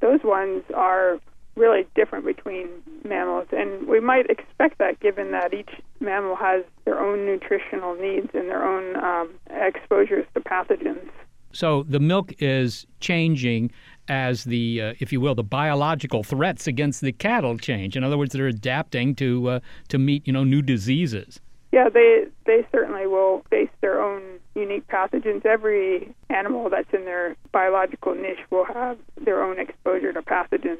[0.00, 1.18] those ones are
[1.58, 2.68] really different between
[3.04, 3.48] mammals.
[3.52, 8.48] And we might expect that given that each mammal has their own nutritional needs and
[8.48, 11.10] their own um, exposures to pathogens.
[11.52, 13.70] So the milk is changing
[14.08, 17.96] as the, uh, if you will, the biological threats against the cattle change.
[17.96, 21.40] In other words, they're adapting to uh, to meet you know new diseases.
[21.72, 24.22] Yeah, they they certainly will face their own
[24.54, 25.44] unique pathogens.
[25.44, 30.78] Every animal that's in their biological niche will have their own exposure to pathogens.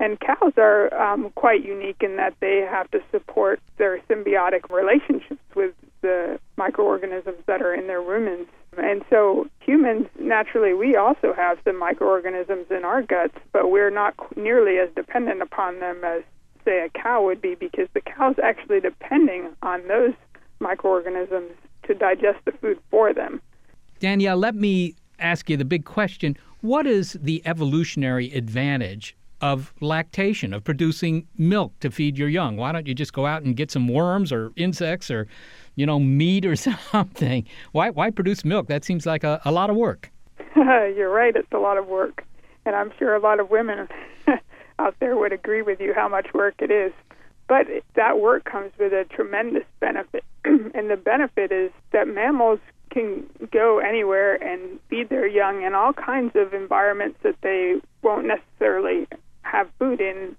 [0.00, 5.42] And cows are um, quite unique in that they have to support their symbiotic relationships
[5.54, 8.46] with the microorganisms that are in their rumens.
[8.78, 14.14] And so humans, naturally, we also have some microorganisms in our guts, but we're not
[14.38, 16.22] nearly as dependent upon them as,
[16.64, 20.14] say, a cow would be because the cow's actually depending on those
[20.60, 21.50] microorganisms
[21.82, 23.42] to digest the food for them.
[23.98, 26.38] Danielle, let me ask you the big question.
[26.62, 32.56] What is the evolutionary advantage of lactation, of producing milk to feed your young?
[32.56, 35.26] Why don't you just go out and get some worms or insects or,
[35.76, 36.56] you know, meat or
[36.92, 37.46] something?
[37.72, 38.68] Why, why produce milk?
[38.68, 40.10] That seems like a, a lot of work.
[40.56, 42.24] You're right, it's a lot of work.
[42.66, 43.88] And I'm sure a lot of women
[44.78, 46.92] out there would agree with you how much work it is.
[47.48, 50.24] But that work comes with a tremendous benefit.
[50.44, 52.60] and the benefit is that mammals
[52.90, 58.26] can go anywhere and feed their young in all kinds of environments that they won't
[58.26, 59.06] necessarily
[59.50, 60.36] have food in.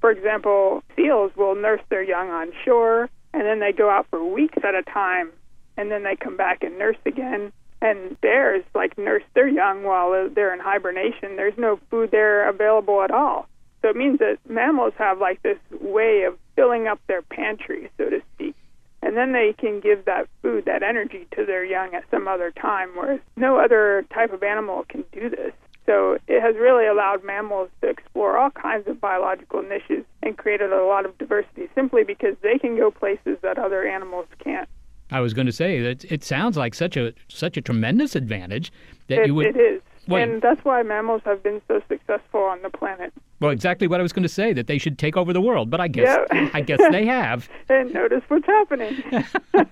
[0.00, 4.24] For example, seals will nurse their young on shore, and then they go out for
[4.24, 5.30] weeks at a time,
[5.76, 7.52] and then they come back and nurse again.
[7.82, 11.36] And bears like nurse their young while they're in hibernation.
[11.36, 13.46] There's no food there available at all.
[13.80, 18.10] So it means that mammals have like this way of filling up their pantry, so
[18.10, 18.54] to speak.
[19.02, 22.50] And then they can give that food, that energy to their young at some other
[22.50, 25.52] time, whereas no other type of animal can do this.
[25.90, 30.72] So it has really allowed mammals to explore all kinds of biological niches and created
[30.72, 34.68] a lot of diversity simply because they can go places that other animals can't.
[35.10, 38.70] I was going to say that it sounds like such a such a tremendous advantage
[39.08, 39.46] that It, you would.
[39.46, 39.82] it is.
[40.06, 43.12] Well- and that's why mammals have been so successful on the planet.
[43.40, 45.70] Well, exactly what I was going to say that they should take over the world,
[45.70, 46.50] but I guess Yeah.
[46.54, 47.48] I guess they have.
[47.68, 49.02] And notice what's happening.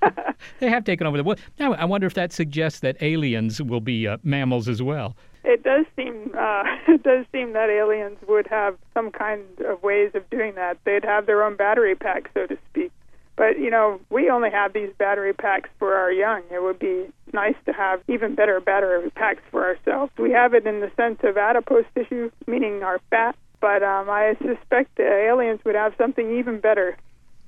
[0.61, 1.41] They have taken over the world.
[1.59, 5.17] Now, I wonder if that suggests that aliens will be uh, mammals as well.
[5.49, 10.11] It does seem uh, it does seem that aliens would have some kind of ways
[10.15, 10.77] of doing that.
[10.85, 12.93] They'd have their own battery pack, so to speak.
[13.35, 16.43] But you know, we only have these battery packs for our young.
[16.51, 20.13] It would be nice to have even better battery packs for ourselves.
[20.19, 23.35] We have it in the sense of adipose tissue, meaning our fat.
[23.61, 26.97] But um, I suspect the aliens would have something even better.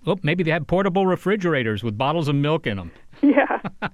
[0.07, 2.93] Oh, maybe they have portable refrigerators with bottles of milk in them.
[3.23, 3.61] Yeah.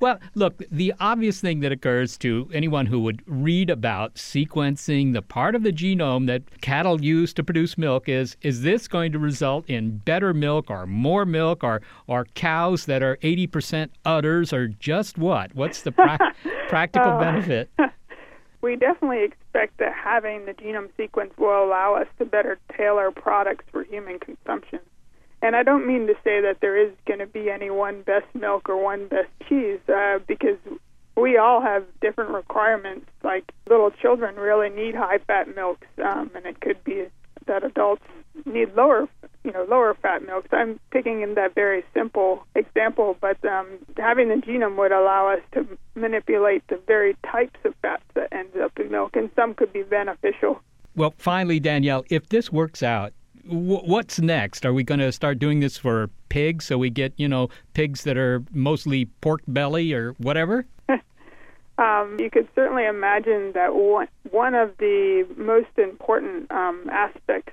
[0.00, 5.22] Well, look, the obvious thing that occurs to anyone who would read about sequencing the
[5.22, 9.18] part of the genome that cattle use to produce milk is is this going to
[9.18, 14.68] result in better milk or more milk or or cows that are 80% udders or
[14.68, 15.54] just what?
[15.54, 16.18] What's the pra-
[16.68, 17.70] practical Uh, benefit?
[18.60, 23.64] We definitely expect that having the genome sequence will allow us to better tailor products
[23.72, 24.80] for human consumption.
[25.40, 28.26] And I don't mean to say that there is going to be any one best
[28.34, 30.58] milk or one best cheese, uh, because
[31.16, 33.06] we all have different requirements.
[33.22, 37.06] Like little children really need high fat milks, um, and it could be
[37.46, 38.02] that adults
[38.44, 39.08] need lower,
[39.42, 40.48] you know, lower fat milks.
[40.52, 43.66] I'm picking in that very simple example, but um,
[43.96, 48.56] having the genome would allow us to manipulate the very types of fats that end
[48.62, 50.60] up in milk, and some could be beneficial.
[50.94, 53.12] Well, finally, Danielle, if this works out,
[53.48, 54.66] what's next?
[54.66, 58.04] Are we going to start doing this for pigs so we get, you know, pigs
[58.04, 60.66] that are mostly pork belly or whatever?
[61.78, 67.52] Um, you could certainly imagine that one, one of the most important um, aspects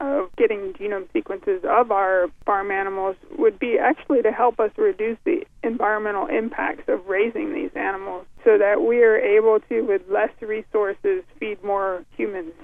[0.00, 5.18] of getting genome sequences of our farm animals would be actually to help us reduce
[5.24, 10.30] the environmental impacts of raising these animals so that we are able to, with less
[10.40, 12.54] resources, feed more humans.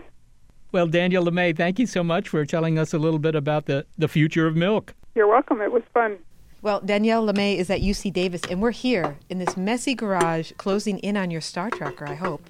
[0.74, 3.86] Well, Danielle Lemay, thank you so much for telling us a little bit about the,
[3.96, 4.92] the future of milk.
[5.14, 5.60] You're welcome.
[5.60, 6.18] It was fun.
[6.62, 10.98] Well, Danielle Lemay is at UC Davis, and we're here in this messy garage closing
[10.98, 12.42] in on your Star Tracker, I hope.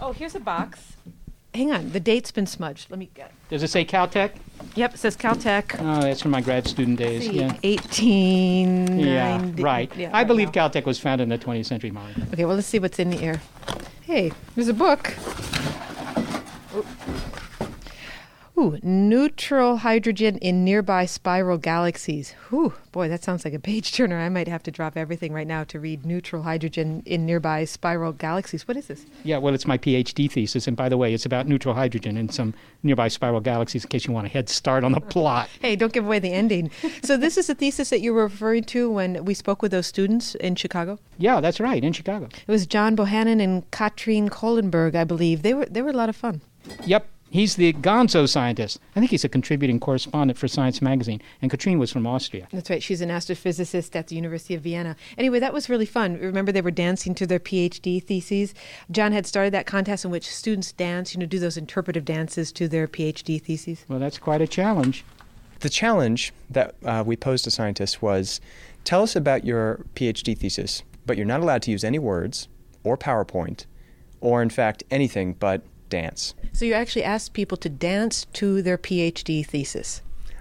[0.00, 0.98] Oh, here's a box.
[1.54, 2.90] Hang on, the date's been smudged.
[2.90, 4.32] Let me get Does it say Caltech?
[4.74, 5.74] Yep, it says Caltech.
[5.80, 7.22] Oh, that's from my grad student days.
[7.22, 7.54] See, Yeah.
[7.62, 9.02] 1890.
[9.02, 9.90] Yeah, right.
[9.96, 10.68] Yeah, I right believe now.
[10.68, 12.12] Caltech was founded in the 20th century, Molly.
[12.34, 13.40] Okay, well, let's see what's in the air.
[14.02, 15.14] Hey, there's a book.
[18.58, 18.78] Ooh.
[18.82, 22.34] Neutral hydrogen in nearby spiral galaxies.
[22.52, 24.20] Ooh, boy, that sounds like a page turner.
[24.20, 28.12] I might have to drop everything right now to read neutral hydrogen in nearby spiral
[28.12, 28.68] galaxies.
[28.68, 29.04] What is this?
[29.24, 30.68] Yeah, well, it's my PhD thesis.
[30.68, 34.06] And by the way, it's about neutral hydrogen in some nearby spiral galaxies in case
[34.06, 35.48] you want a head start on the plot.
[35.60, 36.70] Hey, don't give away the ending.
[37.02, 39.86] so, this is a thesis that you were referring to when we spoke with those
[39.86, 40.98] students in Chicago?
[41.18, 42.26] Yeah, that's right, in Chicago.
[42.26, 45.42] It was John Bohannon and Katrien Kolenberg, I believe.
[45.42, 46.42] They were, they were a lot of fun.
[46.86, 48.78] Yep, he's the gonzo scientist.
[48.94, 51.20] I think he's a contributing correspondent for Science Magazine.
[51.40, 52.46] And Katrien was from Austria.
[52.52, 52.82] That's right.
[52.82, 54.96] She's an astrophysicist at the University of Vienna.
[55.16, 56.18] Anyway, that was really fun.
[56.18, 58.54] Remember, they were dancing to their PhD theses.
[58.90, 62.52] John had started that contest in which students dance, you know, do those interpretive dances
[62.52, 63.84] to their PhD theses.
[63.88, 65.04] Well, that's quite a challenge.
[65.60, 68.40] The challenge that uh, we posed to scientists was
[68.84, 72.48] tell us about your PhD thesis, but you're not allowed to use any words
[72.84, 73.66] or PowerPoint
[74.20, 75.62] or, in fact, anything but
[75.92, 76.34] dance.
[76.52, 80.00] So you actually asked people to dance to their PhD thesis.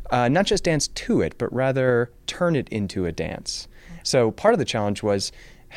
[0.09, 3.67] Uh, not just dance to it, but rather turn it into a dance.
[4.03, 5.31] So part of the challenge was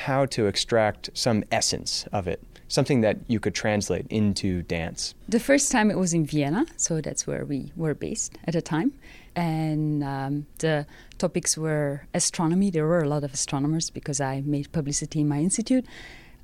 [0.08, 5.14] how to extract some essence of it, something that you could translate into dance.
[5.28, 8.62] The first time it was in Vienna, so that's where we were based at the
[8.62, 8.92] time.
[9.36, 10.86] And um, the
[11.18, 12.70] topics were astronomy.
[12.70, 15.84] There were a lot of astronomers because I made publicity in my institute.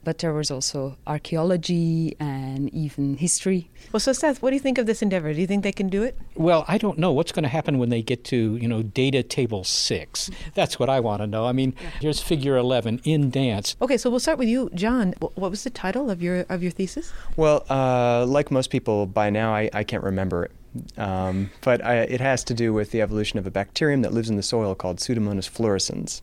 [0.03, 3.71] But there was also archaeology and even history.
[3.93, 5.33] Well, so Seth, what do you think of this endeavor?
[5.35, 6.17] Do you think they can do it?
[6.35, 9.23] Well, I don't know what's going to happen when they get to, you know, data
[9.23, 10.31] table six.
[10.55, 11.45] That's what I want to know.
[11.47, 13.77] I mean, here's figure 11 in dance.
[13.83, 15.15] Okay, so we'll start with you, John.
[15.21, 17.13] What was the title of your of your thesis?
[17.37, 20.53] Well, uh, like most people, by now I, I can't remember it.
[20.97, 24.31] Um, but I, it has to do with the evolution of a bacterium that lives
[24.31, 26.21] in the soil called Pseudomonas fluorescens.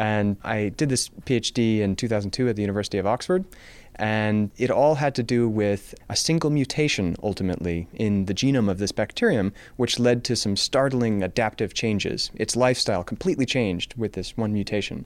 [0.00, 3.44] And I did this PhD in 2002 at the University of Oxford.
[3.96, 8.78] And it all had to do with a single mutation, ultimately, in the genome of
[8.78, 12.30] this bacterium, which led to some startling adaptive changes.
[12.34, 15.04] Its lifestyle completely changed with this one mutation.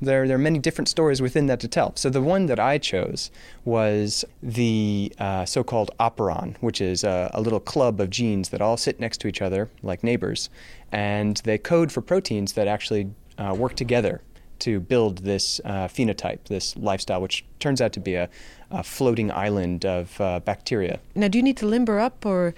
[0.00, 1.96] There, there are many different stories within that to tell.
[1.96, 3.32] So the one that I chose
[3.64, 8.76] was the uh, so-called operon, which is a, a little club of genes that all
[8.76, 10.50] sit next to each other like neighbors,
[10.92, 14.22] and they code for proteins that actually uh, work together
[14.66, 18.28] to build this uh, phenotype, this lifestyle, which turns out to be a,
[18.72, 20.98] a floating island of uh, bacteria.
[21.14, 22.52] Now, do you need to limber up or?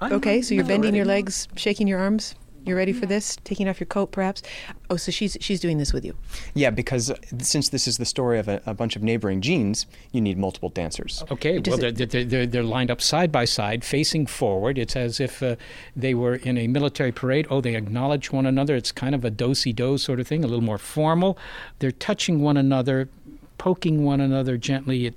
[0.00, 2.36] okay, so you're not bending your legs, shaking your arms.
[2.64, 3.36] You're ready for this?
[3.44, 4.42] Taking off your coat, perhaps.
[4.90, 6.14] Oh, so she's she's doing this with you.
[6.54, 9.86] Yeah, because uh, since this is the story of a, a bunch of neighboring genes,
[10.12, 11.24] you need multiple dancers.
[11.30, 14.76] Okay, well, they're, they're, they're, they're lined up side by side, facing forward.
[14.76, 15.56] It's as if uh,
[15.96, 17.46] they were in a military parade.
[17.48, 18.76] Oh, they acknowledge one another.
[18.76, 21.38] It's kind of a do si do sort of thing, a little more formal.
[21.78, 23.08] They're touching one another,
[23.56, 25.14] poking one another gently, it,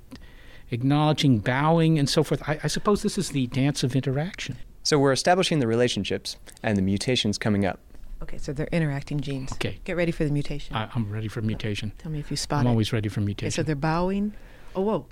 [0.70, 2.42] acknowledging, bowing, and so forth.
[2.48, 4.56] I, I suppose this is the dance of interaction.
[4.82, 7.78] So we're establishing the relationships and the mutations coming up.
[8.22, 9.52] Okay, so they're interacting genes.
[9.52, 9.80] Okay.
[9.84, 10.76] Get ready for the mutation.
[10.76, 11.92] I, I'm ready for mutation.
[11.98, 12.70] Tell me if you spot I'm it.
[12.70, 13.50] always ready for Okay, mutation.
[13.50, 14.32] so they're bowing.
[14.76, 15.06] Oh, whoa.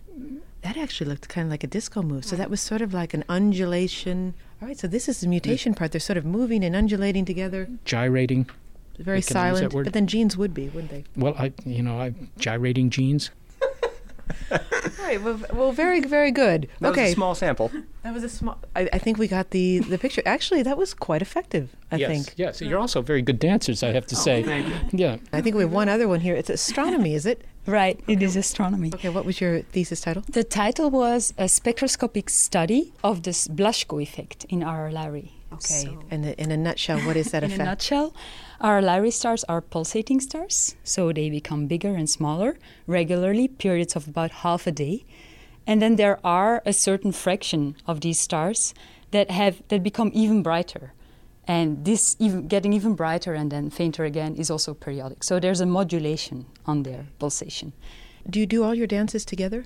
[0.63, 2.25] That actually looked kind of like a disco move.
[2.25, 2.39] So oh.
[2.39, 4.35] that was sort of like an undulation.
[4.63, 5.93] All right, so this is the mutation part.
[5.93, 7.69] They're sort of moving and undulating together.
[7.85, 8.49] Gyrating.
[8.99, 9.85] Very Can I use that silent.
[9.85, 11.05] But then genes would be, wouldn't they?
[11.17, 13.31] Well, I, you know, I gyrating genes.
[14.51, 14.59] All
[14.99, 15.23] right.
[15.23, 16.69] Well, well very, very good.
[16.81, 17.03] That okay.
[17.03, 17.71] was a small sample.
[18.03, 18.59] That was a small.
[18.75, 20.23] I, I think we got the the picture.
[20.27, 21.77] Actually, that was quite effective.
[21.93, 22.35] I yes, think.
[22.37, 24.43] Yes, you're also very good dancers, I have to oh, say.
[24.43, 25.19] thank Yeah.
[25.33, 26.35] I think we have one other one here.
[26.35, 27.45] It's astronomy, is it?
[27.67, 28.91] Right, it is astronomy.
[28.95, 30.23] Okay, what was your thesis title?
[30.29, 35.31] The title was a spectroscopic study of the Blazhko effect in RR Lyrae.
[35.53, 37.63] Okay, and the, in a nutshell, what is that in effect?
[37.63, 38.15] a nutshell,
[38.63, 44.07] RR Lyrae stars are pulsating stars, so they become bigger and smaller regularly, periods of
[44.07, 45.07] about half a day.
[45.67, 48.75] And then there are a certain fraction of these stars
[49.13, 50.93] that have that become even brighter.
[51.49, 55.25] And this even getting even brighter and then fainter again is also periodic.
[55.25, 57.73] So there's a modulation on their pulsation.
[58.29, 59.65] Do you do all your dances together?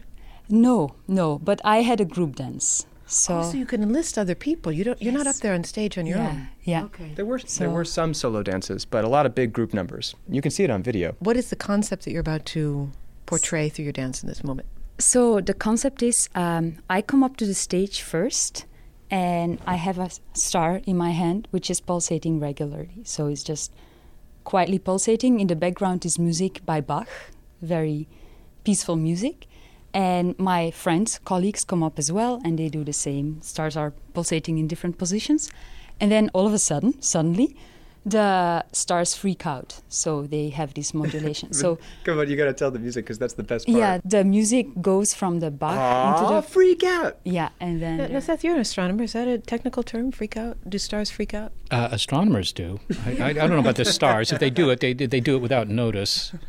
[0.48, 2.86] No, no, but I had a group dance.
[3.06, 4.72] So, Oh, so you can enlist other people.
[4.72, 5.00] You don't.
[5.02, 6.48] You're not up there on stage on your yeah, own.
[6.62, 6.84] yeah.
[6.84, 7.12] Okay.
[7.14, 10.14] There were there were some solo dances, but a lot of big group numbers.
[10.28, 11.14] You can see it on video.
[11.18, 12.90] What is the concept that you're about to
[13.26, 14.68] portray through your dance in this moment?
[14.98, 18.64] So the concept is um, I come up to the stage first,
[19.10, 23.02] and I have a star in my hand which is pulsating regularly.
[23.04, 23.70] So it's just
[24.44, 25.40] quietly pulsating.
[25.40, 27.08] In the background is music by Bach,
[27.60, 28.08] very
[28.64, 29.46] peaceful music.
[29.94, 33.40] And my friends, colleagues come up as well, and they do the same.
[33.42, 35.50] Stars are pulsating in different positions.
[36.00, 37.56] And then all of a sudden, suddenly,
[38.04, 39.80] the stars freak out.
[39.88, 41.52] So they have this modulation.
[41.62, 43.78] so come on, you got to tell the music because that's the best part.
[43.78, 47.18] yeah, the music goes from the Bach into Aw, the freak out.
[47.24, 49.04] yeah, and then Now, now, Seth, you're an astronomer.
[49.04, 50.10] Is that a technical term?
[50.12, 50.56] Freak out?
[50.68, 51.52] Do stars freak out?
[51.70, 52.78] Uh, astronomers do.
[53.06, 54.30] I, I, I don't know about the stars.
[54.32, 56.32] If they do it, they they do it without notice.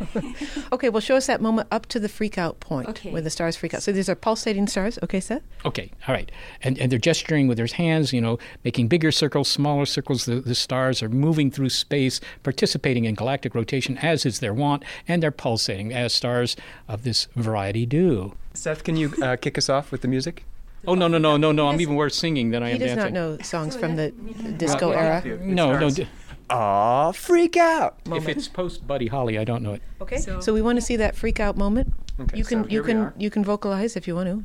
[0.71, 3.11] Okay, well, show us that moment up to the freak out point Okay.
[3.11, 3.83] where the stars freak out.
[3.83, 4.97] So these are pulsating stars.
[5.03, 5.41] Okay, Seth?
[5.63, 6.31] Okay, all right.
[6.61, 10.25] And and they're gesturing with their hands, you know, making bigger circles, smaller circles.
[10.25, 14.83] The, the stars are moving through space, participating in galactic rotation as is their wont,
[15.07, 16.55] and they're pulsating as stars
[16.87, 18.33] of this variety do.
[18.53, 20.43] Seth, can you uh, kick us off with the music?
[20.87, 21.67] Oh no no no no no!
[21.67, 22.87] I'm even worse singing than I am dancing.
[22.87, 23.13] He am does dancing.
[23.15, 24.11] not know songs from the
[24.57, 25.23] disco era.
[25.39, 25.89] No no.
[25.89, 26.07] d-
[26.51, 27.97] Aw, freak out.
[28.05, 29.81] If it's post Buddy Holly, I don't know it.
[29.99, 31.91] Okay, so, we want to see that freak out moment.
[32.19, 33.13] Okay, you can so you we can are.
[33.17, 34.43] you can vocalize if you want to.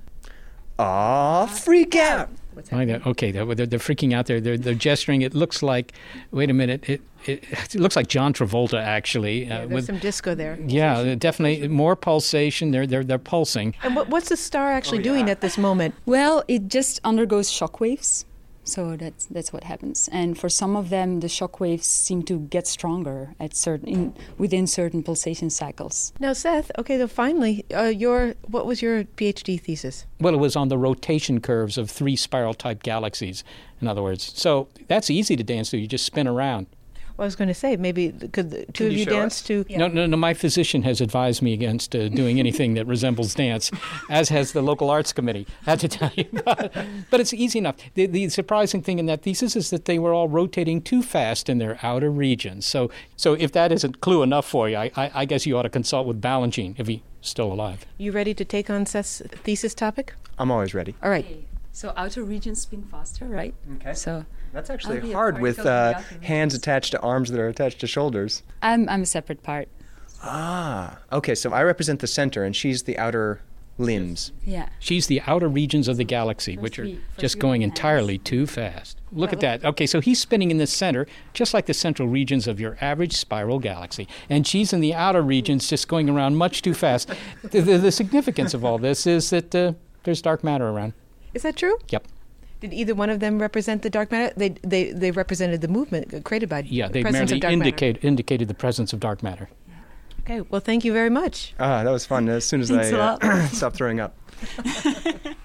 [0.83, 2.31] Aw, freak out.
[2.73, 3.01] I know.
[3.07, 4.27] Okay, they're, they're, they're freaking out.
[4.27, 5.23] They're, they're they're gesturing.
[5.23, 5.93] It looks like.
[6.31, 6.89] Wait a minute.
[6.89, 7.45] It it,
[7.75, 9.45] it looks like John Travolta actually.
[9.47, 10.59] Yeah, uh, there's with, some disco there.
[10.67, 12.71] yeah, definitely more pulsation.
[12.71, 13.75] They're they're they're pulsing.
[13.83, 15.95] And what, what's the star actually Oh, doing at this moment?
[16.07, 18.25] well, it just undergoes shock waves.
[18.71, 20.09] So that's that's what happens.
[20.13, 24.15] And for some of them, the shock waves seem to get stronger at certain in,
[24.39, 26.13] within certain pulsation cycles.
[26.21, 26.71] Now, Seth.
[26.79, 30.07] Okay, so finally, uh, your what was your PhD thesis?
[30.21, 33.43] Well, it was on the rotation curves of three spiral type galaxies.
[33.81, 35.79] In other words, so that's easy to dance to.
[35.79, 36.67] You just spin around.
[37.21, 39.47] Well, I was going to say maybe could the two of you you dance us?
[39.49, 39.67] to?
[39.69, 40.17] No, no, no.
[40.17, 43.71] My physician has advised me against uh, doing anything that resembles dance,
[44.09, 45.47] as has the local arts committee.
[45.67, 46.75] I had to tell you, but,
[47.11, 47.77] but it's easy enough.
[47.93, 51.51] The, the surprising thing in that thesis is that they were all rotating too fast
[51.51, 52.65] in their outer regions.
[52.65, 55.65] So, so if that isn't clue enough for you, I, I, I guess you ought
[55.65, 57.85] to consult with Balanchine if he's still alive.
[57.99, 60.15] You ready to take on Seth's thesis topic?
[60.39, 60.95] I'm always ready.
[61.03, 61.47] All right.
[61.71, 63.55] So outer regions spin faster, right?
[63.77, 63.93] Okay.
[63.93, 67.87] So That's actually be hard with uh, hands attached to arms that are attached to
[67.87, 68.43] shoulders.
[68.63, 69.69] I'm I'm a separate part.
[70.23, 71.35] Ah, okay.
[71.35, 73.41] So I represent the center, and she's the outer
[73.79, 74.33] limbs.
[74.45, 74.69] Yeah.
[74.79, 77.71] She's the outer regions of the galaxy, which are we- just going hands.
[77.71, 78.99] entirely too fast.
[79.13, 79.65] Look at that.
[79.65, 83.15] Okay, so he's spinning in the center, just like the central regions of your average
[83.15, 84.07] spiral galaxy.
[84.29, 87.11] And she's in the outer regions, just going around much too fast.
[87.43, 89.73] the, the, the significance of all this is that uh,
[90.05, 90.93] there's dark matter around.
[91.33, 91.79] Is that true?
[91.89, 92.07] Yep.
[92.61, 94.33] Did either one of them represent the dark matter?
[94.37, 98.49] They they they represented the movement created by Yeah, they presence merely of indicate, indicated
[98.49, 99.49] the presence of dark matter.
[100.21, 101.55] Okay, well, thank you very much.
[101.59, 102.29] Ah, that was fun.
[102.29, 104.17] As soon as Thanks I a uh, stopped throwing up.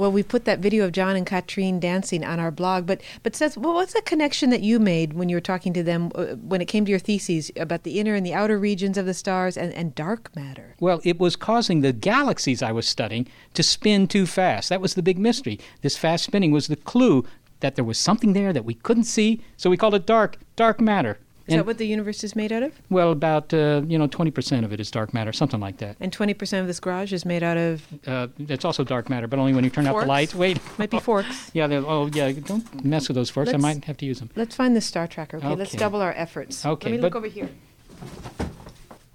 [0.00, 3.36] Well, we put that video of John and Katrien dancing on our blog, but but
[3.36, 6.36] says, well, what's the connection that you made when you were talking to them uh,
[6.36, 9.12] when it came to your theses about the inner and the outer regions of the
[9.12, 10.74] stars and, and dark matter?
[10.80, 14.70] Well, it was causing the galaxies I was studying to spin too fast.
[14.70, 15.60] That was the big mystery.
[15.82, 17.26] This fast spinning was the clue
[17.60, 20.80] that there was something there that we couldn't see, so we called it dark, dark
[20.80, 21.18] matter.
[21.50, 22.72] Is And- that what the universe is made out of?
[22.90, 25.96] well, about uh, you know twenty percent of it is dark matter, something like that.
[25.98, 29.26] And twenty percent of this garage is made out of Uh, it's also dark matter,
[29.26, 30.32] but only when you turn out the lights.
[30.32, 31.50] Wait, might be forks.
[31.52, 31.64] yeah.
[31.66, 32.30] Oh, yeah.
[32.30, 33.48] Don't mess with those forks.
[33.48, 34.30] I Let's- might have to use them.
[34.36, 35.38] Let's find the star tracker.
[35.38, 36.64] Okay, let's double our efforts.
[36.64, 37.48] Okay, Let me look over here.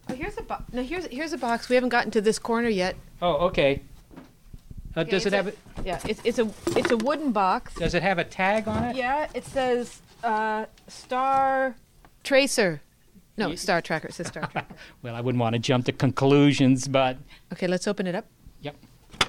[0.09, 0.63] Oh, here's a box.
[0.73, 1.69] Now here's here's a box.
[1.69, 2.95] We haven't gotten to this corner yet.
[3.21, 3.81] Oh, okay.
[4.95, 5.47] Uh, Okay, does it have?
[5.47, 7.73] a- A, Yeah, it's it's a it's a wooden box.
[7.75, 8.95] does it have a tag on it?
[8.95, 11.75] Yeah, it says uh, Star
[12.25, 12.81] Tracer.
[13.37, 14.07] No, Star Tracker.
[14.09, 14.73] It says Star Tracker.
[15.01, 17.17] Well, I wouldn't want to jump to conclusions, but
[17.53, 18.25] Okay, let's open it up.
[18.61, 18.75] Yep.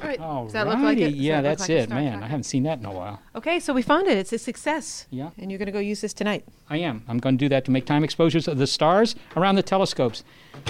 [0.01, 0.21] All right.
[0.21, 1.11] All Does that look like it?
[1.11, 2.13] Does Yeah, that that's like it, man.
[2.13, 2.25] Tracker?
[2.25, 3.21] I haven't seen that in a while.
[3.35, 4.17] Okay, so we found it.
[4.17, 5.07] It's a success.
[5.11, 5.31] Yeah.
[5.39, 6.45] And you're going to go use this tonight.
[6.71, 7.05] I am.
[7.09, 10.23] I'm going to do that to make time exposures of the stars around the telescopes.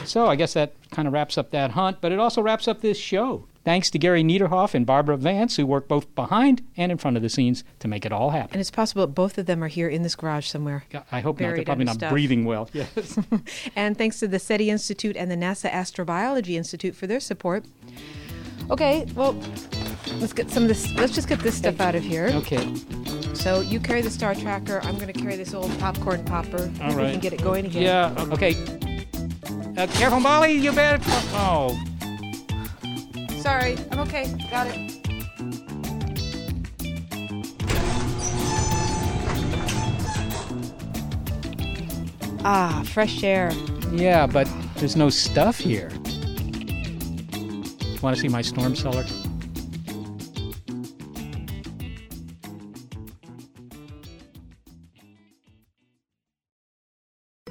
[0.05, 2.81] So I guess that kind of wraps up that hunt, but it also wraps up
[2.81, 3.47] this show.
[3.67, 7.25] Thanks to Gary Niederhoff and Barbara Vance, who work both behind and in front of
[7.25, 8.53] the scenes to make it all happen.
[8.53, 10.85] And it's possible that both of them are here in this garage somewhere.
[11.11, 11.57] I hope not.
[11.57, 12.13] They're probably not stuff.
[12.13, 12.71] breathing well.
[12.73, 13.19] Yes.
[13.77, 17.65] and thanks to the SETI Institute and the NASA Astrobiology Institute for their support.
[18.71, 19.37] Okay, well,
[20.21, 20.89] let's get some of this.
[20.95, 22.31] Let's just get this stuff out of here.
[22.35, 22.73] Okay.
[23.35, 24.79] So you carry the star tracker.
[24.85, 26.73] I'm going to carry this old popcorn popper.
[26.83, 27.83] All We can get it going again.
[27.83, 28.27] Yeah.
[28.33, 28.55] Okay.
[29.77, 30.53] Uh, careful, Molly.
[30.53, 31.03] You better.
[31.35, 31.77] Oh.
[33.47, 33.77] Sorry.
[33.93, 34.27] I'm okay.
[34.51, 34.99] Got it.
[42.45, 43.53] Ah, fresh air.
[43.93, 45.91] Yeah, but there's no stuff here.
[48.03, 49.05] Want to see my storm cellar?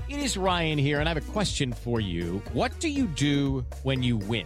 [0.09, 2.41] It is Ryan here, and I have a question for you.
[2.51, 4.45] What do you do when you win?